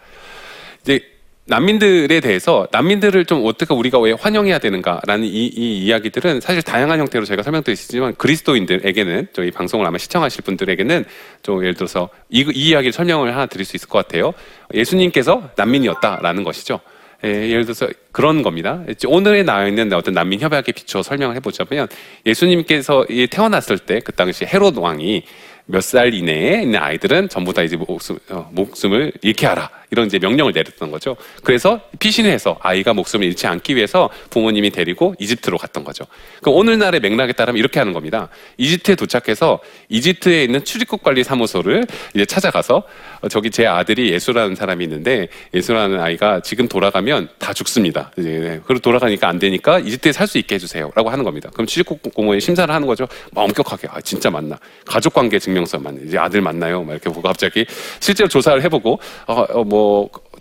이제 0.82 1.11
난민들에 1.52 2.20
대해서 2.20 2.66
난민들을 2.72 3.26
좀 3.26 3.44
어떻게 3.44 3.74
우리가 3.74 3.98
왜 3.98 4.12
환영해야 4.12 4.58
되는가라는 4.58 5.26
이, 5.26 5.48
이 5.48 5.84
이야기들은 5.84 6.40
사실 6.40 6.62
다양한 6.62 6.98
형태로 6.98 7.26
제가 7.26 7.42
설명드리지만 7.42 8.14
그리스도인들에게는 8.14 9.28
저희 9.34 9.50
방송을 9.50 9.84
아마 9.84 9.98
시청하실 9.98 10.44
분들에게는 10.44 11.04
좀 11.42 11.60
예를 11.62 11.74
들어서 11.74 12.08
이, 12.30 12.40
이 12.54 12.70
이야기를 12.70 12.94
설명을 12.94 13.34
하나 13.34 13.44
드릴 13.44 13.66
수 13.66 13.76
있을 13.76 13.86
것 13.90 13.98
같아요. 13.98 14.32
예수님께서 14.72 15.50
난민이었다라는 15.56 16.42
것이죠. 16.42 16.80
예, 17.24 17.28
예를 17.50 17.66
들어서 17.66 17.86
그런 18.12 18.42
겁니다. 18.42 18.82
오늘에 19.06 19.42
나와 19.42 19.66
있는 19.68 19.92
어떤 19.92 20.14
난민 20.14 20.40
협약에 20.40 20.72
비추어 20.72 21.02
설명을 21.02 21.36
해보자면 21.36 21.86
예수님께서 22.24 23.04
이 23.10 23.26
태어났을 23.26 23.78
때 23.78 24.00
그 24.00 24.12
당시 24.12 24.46
헤롯 24.46 24.78
왕이 24.78 25.22
몇 25.66 25.82
살 25.82 26.14
이내에 26.14 26.62
있는 26.62 26.80
아이들은 26.80 27.28
전부 27.28 27.52
다 27.52 27.62
이제 27.62 27.76
목숨, 27.76 28.18
어, 28.30 28.50
목숨을 28.52 29.12
잃게 29.20 29.46
하라. 29.46 29.70
이런 29.92 30.06
이제 30.06 30.18
명령을 30.18 30.52
내렸던 30.52 30.90
거죠. 30.90 31.16
그래서 31.44 31.80
피신을 32.00 32.30
해서 32.30 32.58
아이가 32.60 32.94
목숨을 32.94 33.26
잃지 33.26 33.46
않기 33.46 33.76
위해서 33.76 34.10
부모님이 34.30 34.70
데리고 34.70 35.14
이집트로 35.20 35.58
갔던 35.58 35.84
거죠. 35.84 36.04
그럼 36.40 36.56
오늘날의 36.56 37.00
맥락에 37.00 37.32
따르면 37.34 37.58
이렇게 37.58 37.78
하는 37.78 37.92
겁니다. 37.92 38.28
이집트에 38.56 38.96
도착해서 38.96 39.60
이집트에 39.90 40.44
있는 40.44 40.64
출입국 40.64 41.02
관리 41.02 41.22
사무소를 41.22 41.84
이제 42.14 42.24
찾아가서 42.24 42.82
어, 43.20 43.28
저기 43.28 43.50
제 43.50 43.66
아들이 43.66 44.10
예수라는 44.12 44.56
사람이 44.56 44.82
있는데 44.84 45.28
예수라는 45.54 46.00
아이가 46.00 46.40
지금 46.40 46.66
돌아가면 46.68 47.28
다 47.38 47.52
죽습니다. 47.52 48.10
이제 48.18 48.60
그리고 48.66 48.80
돌아가니까 48.80 49.28
안 49.28 49.38
되니까 49.38 49.78
이집트에 49.78 50.12
살 50.12 50.26
수 50.32 50.38
있게 50.38 50.54
해주세요라고 50.54 51.10
하는 51.10 51.24
겁니다. 51.24 51.50
그럼 51.52 51.66
출입국 51.66 52.00
공무원이 52.14 52.40
심사를 52.40 52.72
하는 52.72 52.86
거죠. 52.86 53.06
막 53.32 53.42
엄격하게 53.42 53.88
아 53.90 54.00
진짜 54.00 54.30
맞나 54.30 54.58
가족관계 54.86 55.38
증명서 55.38 55.78
맞나 55.78 56.00
이제 56.02 56.16
아들 56.16 56.40
맞나요? 56.40 56.82
막 56.82 56.92
이렇게 56.92 57.10
보고 57.10 57.20
갑자기 57.20 57.66
실제로 58.00 58.28
조사를 58.28 58.62
해보고 58.62 58.98
어, 59.26 59.34
어, 59.50 59.64
뭐 59.64 59.81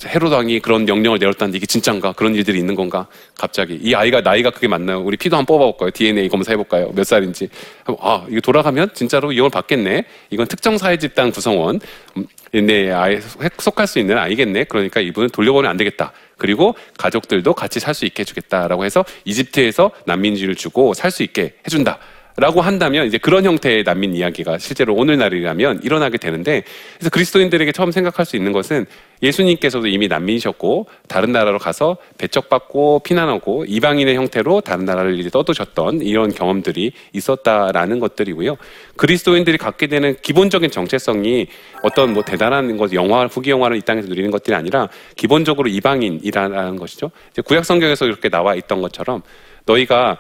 헤로드 0.06 0.34
왕이 0.34 0.60
그런 0.62 0.86
명령을 0.86 1.20
내렸다는데 1.20 1.58
이게 1.58 1.66
진짠가? 1.68 2.14
그런 2.14 2.34
일들이 2.34 2.58
있는 2.58 2.74
건가? 2.76 3.08
갑자기 3.38 3.76
이 3.82 3.94
아이가 3.94 4.22
나이가 4.22 4.50
그게 4.50 4.68
맞나요? 4.68 5.00
우리 5.02 5.16
피도 5.18 5.38
한번 5.38 5.58
뽑아볼까요? 5.58 5.92
DNA 5.92 6.28
검사해 6.30 6.56
볼까요? 6.58 6.92
몇 6.96 7.04
살인지? 7.04 7.50
아 8.00 8.26
이거 8.30 8.42
돌아가면 8.42 8.92
진짜로 8.94 9.32
이걸 9.32 9.50
받겠네. 9.50 10.06
이건 10.32 10.48
특정 10.48 10.78
사회 10.78 10.98
집단 10.98 11.32
구성원 11.32 11.80
음, 12.18 12.26
내 12.66 12.92
아이 12.92 13.20
속할 13.58 13.86
수 13.86 14.00
있는 14.00 14.18
아이겠네. 14.18 14.64
그러니까 14.66 15.02
이분은 15.02 15.30
돌려보내면 15.30 15.70
안 15.70 15.78
되겠다. 15.78 16.12
그리고 16.38 16.76
가족들도 16.98 17.54
같이 17.54 17.80
살 17.80 17.94
수 17.94 18.06
있게 18.06 18.22
해주겠다라고 18.22 18.84
해서 18.86 19.06
이집트에서 19.26 19.92
난민지를 20.06 20.56
주고 20.56 20.94
살 20.96 21.12
수 21.12 21.22
있게 21.24 21.54
해준다. 21.68 22.00
라고 22.38 22.62
한다면 22.62 23.08
이제 23.08 23.18
그런 23.18 23.46
형태의 23.46 23.84
난민 23.84 24.16
이야기가 24.16 24.58
실제로 24.58 24.96
오늘날이라면 24.96 25.82
일어나게 25.84 26.18
되는데 26.18 26.64
그래서 26.98 27.10
그리스도인들에게 27.10 27.72
처음 27.74 27.92
생각할 27.92 28.26
수 28.26 28.38
있는 28.38 28.52
것은 28.52 28.86
예수님께서도 29.22 29.88
이미 29.88 30.08
난민이셨고 30.08 30.88
다른 31.08 31.32
나라로 31.32 31.60
가서 31.60 31.98
배척받고 32.18 33.00
피난하고 33.00 33.66
이방인의 33.68 34.16
형태로 34.16 34.62
다른 34.62 34.86
나라를 34.86 35.20
이제 35.20 35.30
떠도셨던 35.30 36.02
이런 36.02 36.34
경험들이 36.34 36.94
있었다라는 37.14 38.00
것들이고요. 38.00 38.58
그리스도인들이 38.96 39.58
갖게 39.58 39.88
되는 39.88 40.16
기본적인 40.22 40.72
정체성이 40.72 41.48
어떤 41.84 42.14
뭐 42.14 42.24
대단한 42.24 42.78
것 42.78 42.94
영화 42.94 43.26
후기 43.28 43.52
영화를 43.52 43.78
이 43.78 43.82
땅에서 43.82 44.08
누리는 44.08 44.32
것들이 44.32 44.56
아니라 44.56 44.88
기본적으로 45.16 45.70
이방인이라는 45.70 46.78
것이죠. 46.78 47.12
이제 47.32 47.42
구약 47.42 47.66
성경에서 47.66 48.06
이렇게 48.06 48.30
나와 48.30 48.56
있던 48.56 48.82
것처럼 48.82 49.22
너희가 49.66 50.18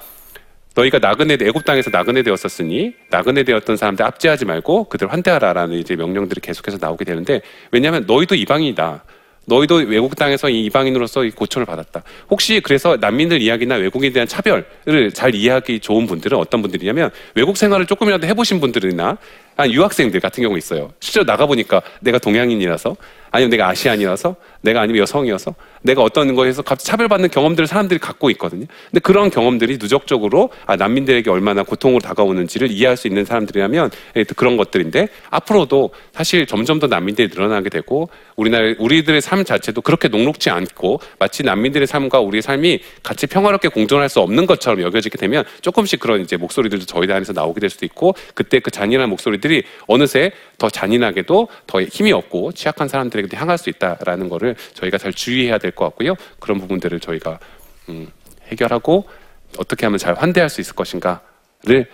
너희가 0.75 0.99
나그네 0.99 1.38
애굽 1.41 1.65
땅에서 1.65 1.89
나그네 1.89 2.23
되었었으니 2.23 2.93
나그네 3.10 3.43
되었던 3.43 3.77
사람들 3.77 4.05
압제하지 4.05 4.45
말고 4.45 4.86
그들 4.86 5.12
환대하라라는 5.12 5.77
이제 5.77 5.95
명령들이 5.95 6.39
계속해서 6.41 6.77
나오게 6.79 7.05
되는데 7.05 7.41
왜냐하면 7.71 8.05
너희도 8.07 8.36
이방인이다. 8.36 9.03
너희도 9.45 9.77
외국 9.88 10.15
땅에서 10.15 10.49
이 10.49 10.65
이방인으로서 10.65 11.25
이 11.25 11.31
고초를 11.31 11.65
받았다. 11.65 12.03
혹시 12.29 12.62
그래서 12.63 12.97
난민들 13.01 13.41
이야기나 13.41 13.75
외국인에 13.75 14.13
대한 14.13 14.27
차별을 14.27 15.12
잘 15.13 15.34
이해하기 15.34 15.79
좋은 15.79 16.05
분들은 16.05 16.38
어떤 16.38 16.62
분들이냐면 16.62 17.10
외국 17.36 17.57
생활을 17.57 17.88
조금이라도 17.88 18.27
해보신 18.27 18.62
분들이나 18.62 19.17
아니 19.62 19.74
유학생들 19.74 20.19
같은 20.19 20.43
경우 20.43 20.58
있어요. 20.58 20.91
실제로 21.00 21.26
나가 21.26 21.45
보니까 21.45 21.82
내가 22.00 22.17
동양인이라서 22.17 22.95
아니면 23.32 23.50
내가 23.50 23.69
아시안이라서 23.69 24.36
내가 24.62 24.82
아니면 24.82 25.02
여성이어서 25.02 25.56
내가 25.84 26.04
어떤 26.04 26.36
거에서 26.36 26.62
갑자기 26.62 26.89
차별받는 26.89 27.30
경험들을 27.30 27.65
사람들이 27.65 28.00
갖고 28.00 28.30
있거든요. 28.32 28.65
근데 28.89 29.00
그런 29.00 29.32
경험들이 29.32 29.78
누적적으로 29.80 30.50
아, 30.67 30.76
난민들에게 30.76 31.30
얼마나 31.30 31.63
고통으로 31.63 32.02
다가오는지를 32.02 32.69
이해할 32.69 32.97
수 32.97 33.08
있는 33.08 33.26
사람들이라면 33.26 33.89
예, 34.17 34.24
또 34.26 34.36
그런 34.36 34.58
것들인데 34.58 35.08
앞으로도 35.30 35.91
사실 36.12 36.45
점점 36.45 36.80
더 36.80 36.88
난민들이 36.88 37.30
늘어나게 37.30 37.69
되고 37.69 38.10
우리나라 38.36 38.74
우리들의 38.78 39.21
삶 39.21 39.43
자체도 39.43 39.82
그렇게 39.82 40.08
녹록지 40.10 40.50
않고 40.50 41.00
마치 41.17 41.43
난민들의 41.43 41.88
삶과 41.88 42.19
우리의 42.19 42.41
삶이 42.41 42.82
같이 43.02 43.28
평화롭게 43.28 43.69
공존할 43.69 44.10
수 44.10 44.19
없는 44.19 44.45
것처럼 44.45 44.82
여겨지게 44.82 45.17
되면 45.17 45.43
조금씩 45.62 46.00
그런 46.00 46.21
이제 46.21 46.38
목소리들도 46.38 46.86
저희 46.86 47.12
안에서 47.12 47.34
나오게 47.34 47.60
될 47.62 47.69
수도 47.69 47.86
있고 47.86 48.13
그때 48.36 48.60
그 48.60 48.69
잔인한 48.69 49.10
목소리들이 49.10 49.51
어느새 49.88 50.32
더 50.58 50.70
잔인하게도 50.70 51.48
더 51.68 51.82
힘이 51.82 52.12
없고 52.14 52.52
취약한 52.54 52.88
사람들에게도 52.88 53.38
향할 53.38 53.58
수 53.58 53.70
있다라는 53.70 54.30
거를 54.30 54.56
저희가 54.74 54.98
잘 54.98 55.12
주의해야 55.14 55.58
될 55.58 55.72
것 55.72 55.86
같고요. 55.86 56.16
그런 56.40 56.60
부분들을 56.60 57.00
저희가 57.00 57.40
음, 57.90 58.10
해결하고 58.48 59.08
어떻게 59.58 59.86
하면 59.86 59.98
잘 59.98 60.14
환대할 60.14 60.50
수 60.50 60.62
있을 60.62 60.76
것인가를 60.76 61.88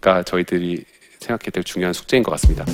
가 0.00 0.22
저희들이 0.22 0.84
생각해야 1.20 1.50
될 1.52 1.62
중요한 1.64 1.92
숙제인 1.92 2.22
것 2.22 2.30
같습니다. 2.32 2.64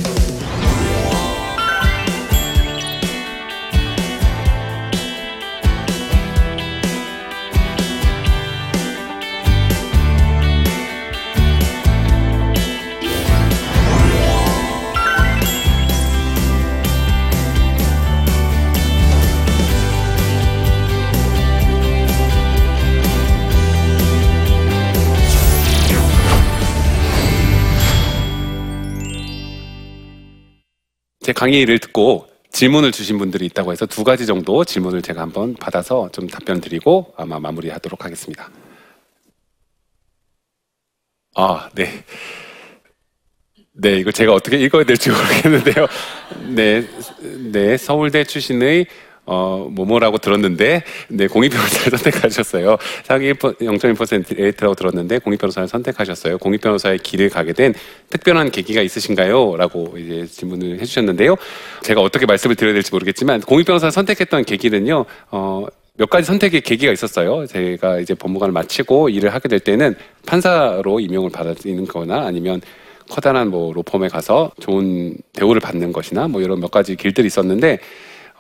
제 31.29 31.35
강의를 31.35 31.79
듣고 31.79 32.27
질문을 32.53 32.91
주신 32.91 33.19
분들이 33.19 33.45
있다고 33.45 33.71
해서 33.71 33.85
두 33.85 34.03
가지 34.03 34.25
정도 34.25 34.65
질문을 34.65 35.03
제가 35.03 35.21
한번 35.21 35.53
받아서 35.53 36.09
좀 36.11 36.27
답변 36.27 36.59
드리고 36.59 37.13
아마 37.19 37.39
마무리하도록 37.39 38.03
하겠습니다. 38.03 38.49
아, 41.35 41.69
네. 41.75 42.03
네, 43.75 43.99
이거 43.99 44.11
제가 44.11 44.33
어떻게 44.33 44.57
읽어야 44.57 44.85
될지 44.85 45.11
모르겠는데요. 45.11 45.87
네, 46.47 46.89
네, 47.53 47.77
서울대 47.77 48.25
출신의 48.25 48.87
어, 49.31 49.69
뭐뭐라고 49.71 50.17
들었는데, 50.17 50.83
네, 51.09 51.27
공익 51.27 51.53
변호사를 51.53 51.93
선택하셨어요. 51.99 52.79
상위 53.05 53.31
0.1% 53.35 54.35
엘리트라고 54.35 54.75
들었는데, 54.75 55.19
공익 55.19 55.39
변호사를 55.39 55.69
선택하셨어요. 55.69 56.39
공익 56.39 56.63
변호사의 56.63 56.99
길을 57.01 57.29
가게 57.29 57.53
된 57.53 57.75
특별한 58.09 58.51
계기가 58.51 58.81
있으신가요? 58.81 59.57
라고 59.59 59.95
이제 59.99 60.27
질문을 60.27 60.81
해주셨는데요. 60.81 61.37
제가 61.83 62.01
어떻게 62.01 62.25
말씀을 62.25 62.57
드려야 62.57 62.73
될지 62.73 62.91
모르겠지만, 62.91 63.43
공익 63.43 63.67
변호사를 63.67 63.93
선택했던 63.93 64.47
계기는요, 64.47 65.05
어, 65.31 65.67
몇 65.99 66.09
가지 66.09 66.27
선택의 66.27 66.63
계기가 66.63 66.91
있었어요. 66.91 67.45
제가 67.47 68.01
이제 68.01 68.15
법무관을 68.15 68.53
마치고 68.53 69.11
일을 69.11 69.35
하게 69.35 69.49
될 69.49 69.61
때는 69.61 69.95
판사로 70.25 71.01
임용을 71.01 71.31
받는 71.31 71.87
거나 71.87 72.25
아니면 72.25 72.63
커다란 73.11 73.49
뭐 73.49 73.73
로펌에 73.73 74.09
가서 74.09 74.53
좋은 74.61 75.17
대우를 75.33 75.61
받는 75.61 75.93
것이나 75.93 76.29
뭐 76.29 76.41
이런 76.41 76.61
몇 76.61 76.71
가지 76.71 76.95
길들이 76.95 77.27
있었는데 77.27 77.81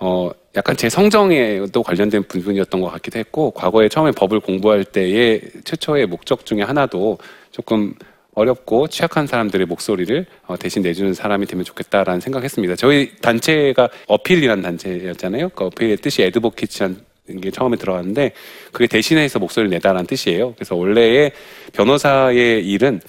어 0.01 0.31
약간 0.57 0.77
제 0.77 0.89
성정에도 0.89 1.83
관련된 1.83 2.25
부분이었던 2.25 2.81
것 2.81 2.91
같기도 2.91 3.19
했고 3.19 3.51
과거에 3.53 3.89
처음에 3.89 4.13
법을 4.13 4.41
공부할 4.41 4.85
때의 4.85 5.41
최초의 5.65 6.07
목적 6.07 6.47
중에 6.47 6.63
하나도 6.63 7.19
조금 7.51 7.95
어렵고 8.35 8.89
취약한 8.89 9.27
사람들의 9.27 9.67
목소리를 9.67 10.27
어, 10.47 10.57
대신 10.57 10.83
내주는 10.83 11.13
사람이 11.13 11.47
되면 11.47 11.65
좋겠다라는 11.65 12.21
생각했습니다. 12.21 12.77
저희 12.77 13.17
단체가 13.17 13.89
어필이라는 14.07 14.63
단체였잖아요. 14.63 15.51
그 15.51 15.65
어필의 15.65 15.97
뜻이 15.97 16.23
에드보키치라는 16.23 16.97
게 17.43 17.51
처음에 17.51 17.77
들어갔는데 17.77 18.33
그게 18.73 18.87
대신해서 18.87 19.39
목소리를 19.41 19.71
내다라는 19.71 20.07
뜻이에요. 20.07 20.55
그래서 20.55 20.77
원래의 20.77 21.33
변호사의 21.73 22.65
일은 22.67 23.01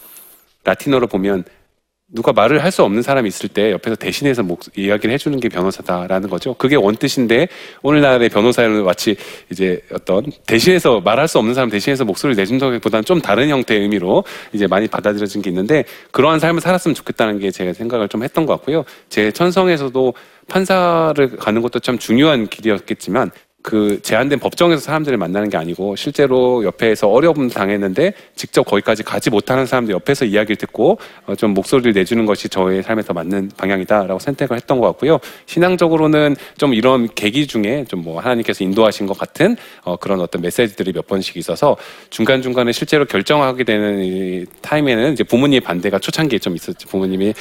라틴어로 0.63 1.07
보면 1.07 1.45
누가 2.11 2.33
말을 2.33 2.63
할 2.63 2.69
수 2.71 2.83
없는 2.83 3.01
사람이 3.01 3.27
있을 3.27 3.49
때 3.49 3.71
옆에서 3.71 3.95
대신해서 3.95 4.43
목, 4.43 4.61
이야기를 4.77 5.11
해주는 5.13 5.39
게 5.39 5.49
변호사다라는 5.49 6.29
거죠. 6.29 6.53
그게 6.53 6.75
원뜻인데 6.75 7.47
오늘날의 7.81 8.29
변호사는 8.29 8.83
마치 8.83 9.15
이제 9.51 9.81
어떤 9.91 10.25
대신해서 10.45 11.01
말할 11.01 11.27
수 11.27 11.39
없는 11.39 11.55
사람 11.55 11.69
대신해서 11.69 12.05
목소리를 12.05 12.39
내준다기보다는 12.39 13.05
좀 13.05 13.21
다른 13.21 13.49
형태의 13.49 13.81
의미로 13.81 14.23
이제 14.53 14.67
많이 14.67 14.87
받아들여진 14.87 15.41
게 15.41 15.49
있는데 15.49 15.83
그러한 16.11 16.39
삶을 16.39 16.61
살았으면 16.61 16.93
좋겠다는 16.93 17.39
게 17.39 17.49
제가 17.49 17.73
생각을 17.73 18.07
좀 18.07 18.23
했던 18.23 18.45
것 18.45 18.53
같고요. 18.53 18.85
제 19.09 19.31
천성에서도 19.31 20.13
판사를 20.47 21.37
가는 21.37 21.61
것도 21.61 21.79
참 21.79 21.97
중요한 21.97 22.47
길이었겠지만 22.47 23.31
그 23.61 24.01
제한된 24.01 24.39
법정에서 24.39 24.81
사람들을 24.81 25.17
만나는 25.17 25.49
게 25.49 25.57
아니고 25.57 25.95
실제로 25.95 26.63
옆에서 26.63 27.07
어려움 27.07 27.49
당했는데 27.49 28.13
직접 28.35 28.63
거기까지 28.63 29.03
가지 29.03 29.29
못하는 29.29 29.65
사람들 29.65 29.93
옆에서 29.93 30.25
이야기를 30.25 30.55
듣고 30.55 30.97
어, 31.27 31.35
좀 31.35 31.53
목소리를 31.53 31.93
내주는 31.93 32.25
것이 32.25 32.49
저의 32.49 32.81
삶에 32.81 33.01
서 33.03 33.13
맞는 33.13 33.51
방향이다라고 33.57 34.19
선택을 34.19 34.55
했던 34.57 34.79
것 34.79 34.87
같고요. 34.87 35.19
신앙적으로는 35.45 36.35
좀 36.57 36.73
이런 36.73 37.07
계기 37.13 37.45
중에 37.45 37.85
좀 37.87 37.99
뭐 37.99 38.19
하나님께서 38.19 38.63
인도하신 38.63 39.05
것 39.05 39.17
같은 39.17 39.55
어, 39.83 39.95
그런 39.97 40.21
어떤 40.21 40.41
메시지들이 40.41 40.93
몇 40.93 41.07
번씩 41.07 41.37
있어서 41.37 41.77
중간 42.09 42.41
중간에 42.41 42.71
실제로 42.71 43.05
결정하게 43.05 43.63
되는 43.63 44.03
이 44.03 44.45
타임에는 44.61 45.13
이제 45.13 45.23
부모님의 45.23 45.61
반대가 45.61 45.99
초창기에 45.99 46.39
좀 46.39 46.55
있었지. 46.55 46.85
부모님이 46.87 47.33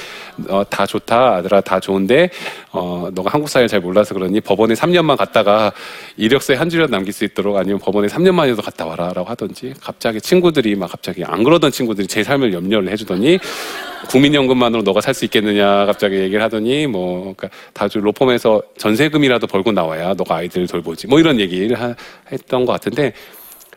어, 0.49 0.63
다 0.69 0.87
좋다 0.87 1.37
아들아 1.37 1.61
다 1.61 1.81
좋은데 1.81 2.31
어, 2.73 3.09
너가 3.15 3.31
한국 3.33 3.49
사회를 3.49 3.69
잘 3.69 3.81
몰라서 3.81 4.15
그러니 4.15 4.41
법원에 4.41 4.75
3년만 4.75 5.17
갔다가 5.17 5.73
이력서에 6.19 6.57
한 6.57 6.69
줄이라도 6.69 6.91
남길 6.91 7.13
수 7.13 7.25
있도록 7.25 7.57
아니면 7.57 7.79
법원에 7.79 8.09
3년 8.09 8.35
만에도 8.35 8.61
갔다 8.61 8.85
와라라고 8.85 9.25
하던지 9.25 9.73
갑자기 9.81 10.21
친구들이 10.21 10.75
막 10.75 10.91
갑자기 10.91 11.25
안 11.25 11.45
그러던 11.45 11.71
친구들이 11.71 12.09
제 12.09 12.25
삶을 12.25 12.53
염려를 12.53 12.91
해주더니 12.91 13.39
국민연금만으로 14.11 14.83
너가 14.83 15.01
살 15.01 15.15
수 15.15 15.25
있겠느냐 15.25 15.87
갑자기 15.87 16.17
얘기를 16.17 16.43
하더니 16.43 16.87
뭐 16.87 17.35
그러니까 17.37 17.49
다주 17.73 17.99
로펌에서 18.01 18.63
전세금이라도 18.77 19.47
벌고 19.47 19.73
나와야 19.73 20.15
너가 20.15 20.37
아이들을 20.37 20.67
돌보지 20.67 21.07
뭐 21.07 21.19
이런 21.19 21.41
얘기를 21.41 21.81
하, 21.81 21.95
했던 22.31 22.65
것 22.65 22.73
같은데 22.73 23.13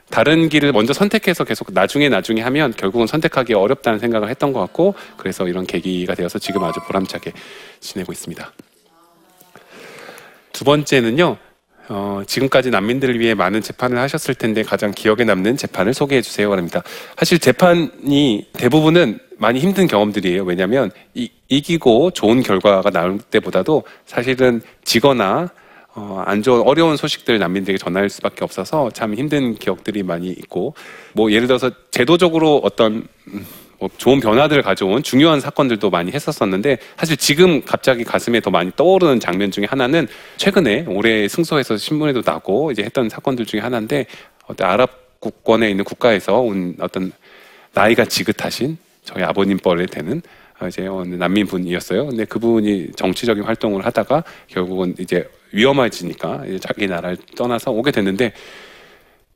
다른 0.10 0.50
길을 0.50 0.72
먼저 0.72 0.94
선택해서 0.94 1.44
계속 1.44 1.72
나중에 1.74 2.10
나중에 2.10 2.42
하면 2.42 2.74
결국은 2.76 3.08
선택하기 3.08 3.54
어렵다는 3.54 3.98
생각을 4.00 4.30
했던 4.30 4.52
것 4.52 4.60
같고 4.60 4.94
그래서 5.18 5.48
이런 5.48 5.66
계기가 5.66 6.16
되어서 6.16 6.38
지금 6.38 6.64
아주 6.64 6.80
보람차게 6.82 7.32
지내고 7.80 8.12
있습니다. 8.12 8.52
두 10.52 10.66
번째는요. 10.66 11.38
어, 11.90 12.22
지금까지 12.26 12.70
난민들을 12.70 13.20
위해 13.20 13.34
많은 13.34 13.62
재판을 13.62 13.98
하셨을 13.98 14.36
텐데 14.36 14.64
가장 14.64 14.92
기억에 14.92 15.24
남는 15.24 15.58
재판을 15.58 15.94
소개해 15.94 16.22
주세요. 16.22 16.52
합니다. 16.52 16.84
사실 17.18 17.40
재판이 17.40 18.48
대부분은 18.54 19.20
많이 19.38 19.60
힘든 19.60 19.88
경험들이에요. 19.88 20.44
왜냐하면 20.44 20.92
이, 21.14 21.30
이기고 21.48 22.12
좋은 22.12 22.44
결과가 22.44 22.90
나올 22.92 23.18
때보다도 23.18 23.84
사실은 24.06 24.62
지거나 24.84 25.50
어, 25.94 26.24
안 26.26 26.42
좋은 26.42 26.62
어려운 26.62 26.96
소식들 26.96 27.38
난민들에게 27.40 27.78
전할 27.78 28.10
수밖에 28.10 28.46
없어서 28.46 28.92
참 28.92 29.14
힘든 29.14 29.56
기억들이 29.56 30.04
많이 30.04 30.30
있고 30.30 30.74
뭐 31.14 31.32
예를 31.32 31.48
들어서 31.48 31.70
제도적으로 31.92 32.62
어떤 32.64 33.08
음, 33.28 33.46
뭐 33.82 33.90
좋은 33.98 34.20
변화들을 34.20 34.62
가져온 34.62 35.02
중요한 35.02 35.40
사건들도 35.40 35.90
많이 35.90 36.12
했었었는데 36.12 36.78
사실 36.98 37.18
지금 37.18 37.64
갑자기 37.64 38.04
가슴에 38.04 38.40
더 38.40 38.52
많이 38.52 38.72
떠오르는 38.76 39.20
장면 39.20 39.50
중에 39.50 39.66
하나는 39.66 40.08
최근에 40.38 40.86
올해 40.88 41.28
승소해서 41.28 41.78
신문에도 41.78 42.22
나고 42.24 42.72
이제 42.72 42.84
했던 42.84 43.10
사건들 43.10 43.48
중에 43.48 43.60
하나인데 43.60 44.06
어떤 44.46 44.70
아랍 44.70 45.20
국권에 45.20 45.68
있는 45.72 45.84
국가에서 45.84 46.42
온 46.42 46.76
어떤 46.80 47.12
나이가 47.74 48.06
지긋하신 48.06 48.78
저희 49.04 49.24
아버님 49.24 49.58
뻘에 49.58 49.88
되는 49.88 50.22
어, 50.60 50.68
이제 50.68 50.84
난민분이었어요. 50.84 52.06
근데 52.06 52.26
그분이 52.26 52.92
정치적인 52.96 53.44
활동을 53.44 53.84
하다가 53.84 54.24
결국은 54.46 54.94
이제 55.00 55.28
위험해지니까 55.54 56.44
이제 56.46 56.60
자기 56.60 56.86
나라를 56.86 57.18
떠나서 57.36 57.72
오게 57.72 57.90
됐는데 57.90 58.32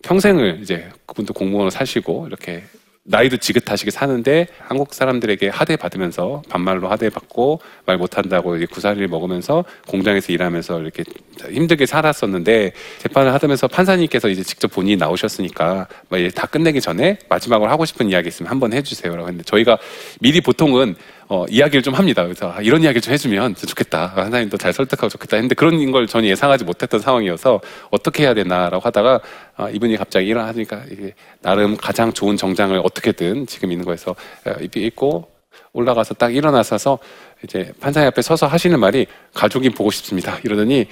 평생을 0.03 0.59
이제 0.61 0.87
그분도 1.07 1.33
공무원으로 1.33 1.71
사시고 1.71 2.27
이렇게 2.27 2.61
나이도 3.07 3.37
지긋하시게 3.37 3.91
사는데 3.91 4.47
한국 4.59 4.95
사람들에게 4.95 5.49
하대 5.49 5.75
받으면서 5.75 6.41
반말로 6.49 6.89
하대 6.89 7.11
받고 7.11 7.61
말 7.85 7.97
못한다고 7.97 8.55
이제 8.55 8.65
구사리를 8.65 9.07
먹으면서 9.07 9.63
공장에서 9.87 10.33
일하면서 10.33 10.81
이렇게 10.81 11.03
힘들게 11.51 11.85
살았었는데 11.85 12.73
재판을 12.97 13.31
하면서 13.31 13.67
판사님께서 13.67 14.29
이제 14.29 14.41
직접 14.41 14.71
본인이 14.71 14.97
나오셨으니까 14.97 15.87
다 16.33 16.47
끝내기 16.47 16.81
전에 16.81 17.19
마지막으로 17.29 17.69
하고 17.69 17.85
싶은 17.85 18.09
이야기 18.09 18.29
있으면 18.29 18.49
한번 18.49 18.73
해주세요라고 18.73 19.27
했는데 19.27 19.43
저희가 19.43 19.77
미리 20.19 20.41
보통은 20.41 20.95
어, 21.27 21.45
이야기를 21.49 21.81
좀 21.81 21.95
합니다. 21.95 22.23
그래서 22.23 22.51
아, 22.51 22.61
이런 22.61 22.83
이야기를 22.83 23.01
좀 23.01 23.13
해주면 23.13 23.55
좋겠다. 23.55 24.13
판사님도 24.13 24.57
잘 24.57 24.73
설득하고 24.73 25.09
좋겠다 25.09 25.37
했는데 25.37 25.55
그런 25.55 25.91
걸 25.91 26.05
전혀 26.05 26.27
예상하지 26.29 26.65
못했던 26.65 26.99
상황이어서 26.99 27.61
어떻게 27.89 28.23
해야 28.23 28.33
되나라고 28.33 28.79
하다가 28.85 29.21
아, 29.55 29.69
이분이 29.69 29.97
갑자기 29.97 30.27
일어나니까 30.27 30.83
이게 30.91 31.13
나름 31.41 31.77
가장 31.77 32.13
좋은 32.13 32.37
정장을 32.37 32.79
어떻게든 32.83 33.47
지금 33.47 33.71
있는 33.71 33.85
거에서 33.85 34.11
어, 34.11 34.51
입고 34.61 35.27
올라가서 35.73 36.13
딱 36.13 36.35
일어나서서 36.35 36.99
이제 37.43 37.73
판사님 37.79 38.07
앞에 38.07 38.21
서서 38.21 38.45
하시는 38.45 38.79
말이 38.79 39.07
가족이 39.33 39.71
보고 39.71 39.89
싶습니다. 39.91 40.37
이러더니 40.43 40.87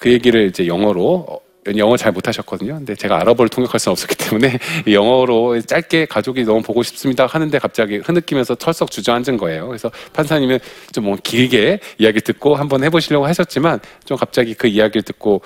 그 0.00 0.10
얘기를 0.10 0.46
이제 0.46 0.66
영어로 0.66 1.26
어, 1.28 1.47
영어 1.76 1.96
잘 1.96 2.12
못하셨거든요. 2.12 2.74
근데 2.74 2.94
제가 2.94 3.20
아랍어를 3.20 3.48
통역할 3.48 3.80
수는 3.80 3.92
없었기 3.92 4.14
때문에 4.16 4.58
영어로 4.86 5.60
짧게 5.60 6.06
가족이 6.06 6.44
너무 6.44 6.62
보고 6.62 6.82
싶습니다 6.84 7.26
하는데 7.26 7.58
갑자기 7.58 7.96
흐느끼면서 7.96 8.54
털썩 8.54 8.90
주저앉은 8.90 9.36
거예요. 9.36 9.66
그래서 9.66 9.90
판사님은 10.12 10.60
좀 10.92 11.08
뭐 11.08 11.16
길게 11.22 11.80
이야기 11.96 12.20
듣고 12.20 12.54
한번 12.54 12.84
해보시려고 12.84 13.26
하셨지만 13.26 13.80
좀 14.04 14.18
갑자기 14.18 14.52
그 14.52 14.66
이야기를 14.66 15.02
듣고 15.02 15.40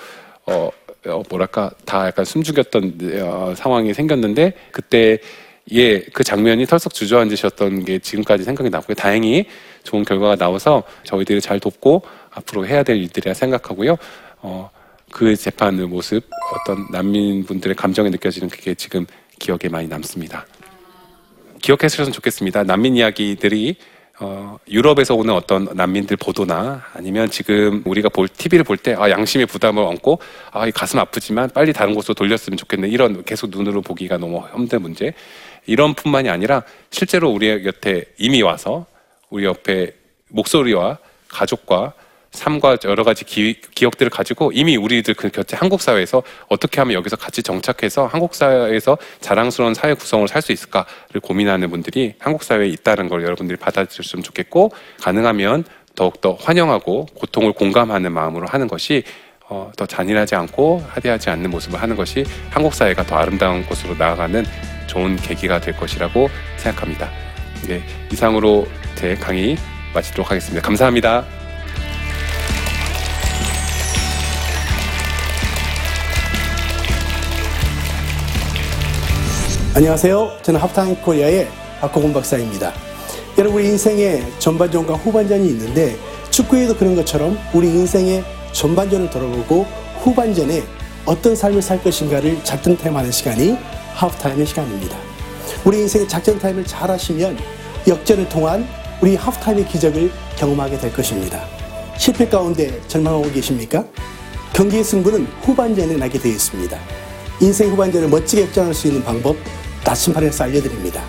어, 0.45 0.69
어 1.05 1.23
뭐랄까 1.29 1.71
다 1.85 2.07
약간 2.07 2.25
숨죽였던 2.25 2.97
어, 3.21 3.53
상황이 3.55 3.93
생겼는데 3.93 4.53
그때 4.71 5.19
예, 5.71 6.01
그 6.01 6.25
장면이 6.25 6.65
털썩 6.65 6.93
주저앉으셨던 6.93 7.85
게 7.85 7.99
지금까지 7.99 8.43
생각이 8.43 8.69
나고요. 8.69 8.95
다행히 8.95 9.45
좋은 9.83 10.03
결과가 10.03 10.35
나와서 10.35 10.83
저희들이 11.05 11.39
잘 11.39 11.61
돕고 11.61 12.01
앞으로 12.31 12.67
해야 12.67 12.83
될 12.83 12.97
일들이라 12.97 13.33
생각하고요. 13.33 13.95
어, 14.41 14.69
그 15.13 15.35
재판의 15.35 15.85
모습, 15.85 16.27
어떤 16.51 16.87
난민분들의 16.91 17.75
감정이 17.75 18.09
느껴지는 18.09 18.49
그게 18.49 18.73
지금 18.73 19.05
기억에 19.37 19.69
많이 19.69 19.87
남습니다. 19.87 20.47
기억해 21.61 21.87
주셨으면 21.87 22.11
좋겠습니다. 22.13 22.63
난민 22.63 22.97
이야기들이 22.97 23.75
어, 24.19 24.57
유럽에서 24.67 25.13
오는 25.13 25.33
어떤 25.33 25.65
난민들 25.65 26.17
보도나 26.17 26.83
아니면 26.93 27.29
지금 27.29 27.83
우리가 27.85 28.09
볼 28.09 28.27
TV를 28.27 28.63
볼 28.63 28.77
때 28.77 28.95
아, 28.97 29.09
양심의 29.09 29.45
부담을 29.45 29.83
얹고 29.83 30.19
아, 30.51 30.67
이 30.67 30.71
가슴 30.71 30.97
아프지만 30.99 31.49
빨리 31.51 31.73
다른 31.73 31.93
곳으로 31.93 32.15
돌렸으면 32.15 32.57
좋겠네 32.57 32.89
이런 32.89 33.23
계속 33.23 33.49
눈으로 33.51 33.81
보기가 33.81 34.17
너무 34.17 34.43
힘든 34.55 34.81
문제 34.81 35.13
이런 35.65 35.93
뿐만이 35.93 36.29
아니라 36.29 36.63
실제로 36.89 37.29
우리 37.29 37.61
곁에 37.63 38.05
이미 38.17 38.41
와서 38.41 38.85
우리 39.29 39.45
옆에 39.45 39.93
목소리와 40.29 40.97
가족과 41.27 41.93
삶과 42.33 42.77
여러 42.85 43.03
가지 43.03 43.23
기, 43.23 43.55
기억들을 43.73 44.09
가지고 44.09 44.51
이미 44.53 44.75
우리들 44.75 45.13
그 45.13 45.29
곁에 45.29 45.55
한국 45.55 45.81
사회에서 45.81 46.21
어떻게 46.49 46.81
하면 46.81 46.95
여기서 46.95 47.15
같이 47.15 47.41
정착해서 47.41 48.07
한국 48.07 48.35
사회에서 48.35 48.97
자랑스러운 49.21 49.73
사회 49.73 49.93
구성을 49.93 50.27
살 50.27 50.43
수 50.43 50.51
있을까를 50.51 51.21
고민하는 51.21 51.69
분들이 51.69 52.15
한국 52.19 52.43
사회에 52.43 52.67
있다는 52.67 53.07
걸 53.07 53.23
여러분들이 53.23 53.57
받아주셨으면 53.57 54.23
좋겠고 54.23 54.71
가능하면 54.99 55.63
더욱더 55.95 56.33
환영하고 56.33 57.05
고통을 57.13 57.53
공감하는 57.53 58.11
마음으로 58.11 58.47
하는 58.47 58.67
것이 58.67 59.03
어, 59.47 59.71
더 59.77 59.85
잔인하지 59.85 60.35
않고 60.35 60.83
하대하지 60.89 61.29
않는 61.29 61.49
모습을 61.49 61.81
하는 61.81 61.95
것이 61.95 62.25
한국 62.49 62.73
사회가 62.73 63.05
더 63.05 63.15
아름다운 63.15 63.65
곳으로 63.65 63.95
나아가는 63.95 64.45
좋은 64.87 65.15
계기가 65.15 65.61
될 65.61 65.77
것이라고 65.77 66.29
생각합니다. 66.57 67.09
네, 67.67 67.81
이상으로 68.11 68.67
제 68.95 69.15
강의 69.15 69.55
마치도록 69.93 70.29
하겠습니다. 70.31 70.61
감사합니다. 70.65 71.42
안녕하세요. 79.75 80.37
저는 80.43 80.59
하프타임 80.59 81.01
코리아의 81.01 81.47
박호곤 81.81 82.13
박사입니다. 82.13 82.71
여러분 83.39 83.59
우리 83.59 83.69
인생에 83.69 84.21
전반전과 84.37 84.93
후반전이 84.93 85.47
있는데 85.47 85.97
축구에도 86.29 86.75
그런 86.75 86.95
것처럼 86.95 87.35
우리 87.55 87.69
인생의 87.69 88.23
전반전을 88.51 89.09
돌아보고 89.09 89.65
후반전에 90.03 90.61
어떤 91.07 91.35
삶을 91.35 91.63
살 91.63 91.81
것인가를 91.81 92.43
작전 92.43 92.77
타임하는 92.77 93.11
시간이 93.11 93.57
하프타임의 93.95 94.45
시간입니다. 94.45 94.95
우리 95.65 95.79
인생의 95.79 96.07
작전 96.07 96.37
타임을 96.37 96.65
잘 96.65 96.91
하시면 96.91 97.35
역전을 97.87 98.29
통한 98.29 98.67
우리 99.01 99.15
하프타임의 99.15 99.65
기적을 99.69 100.11
경험하게 100.35 100.77
될 100.77 100.93
것입니다. 100.93 101.47
실패 101.97 102.27
가운데 102.27 102.79
절망하고 102.87 103.31
계십니까? 103.31 103.83
경기의 104.53 104.83
승부는 104.83 105.25
후반전에 105.41 105.95
나게 105.95 106.19
되어 106.19 106.31
있습니다. 106.31 106.77
인생 107.41 107.71
후반전을 107.71 108.09
멋지게 108.09 108.43
역전할 108.43 108.75
수 108.75 108.87
있는 108.87 109.03
방법 109.03 109.35
나침판에서 109.85 110.45
알려드립니다. 110.45 111.03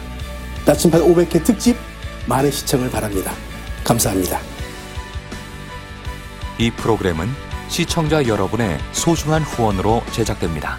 나침판 0.67 1.01
500회 1.03 1.45
특집 1.45 1.77
많은 2.27 2.51
시청을 2.51 2.91
바랍니다. 2.91 3.33
감사합니다. 3.85 4.41
이 6.59 6.71
프로그램은 6.71 7.29
시청자 7.69 8.27
여러분의 8.27 8.79
소중한 8.93 9.43
후원으로 9.43 10.03
제작됩니다. 10.13 10.79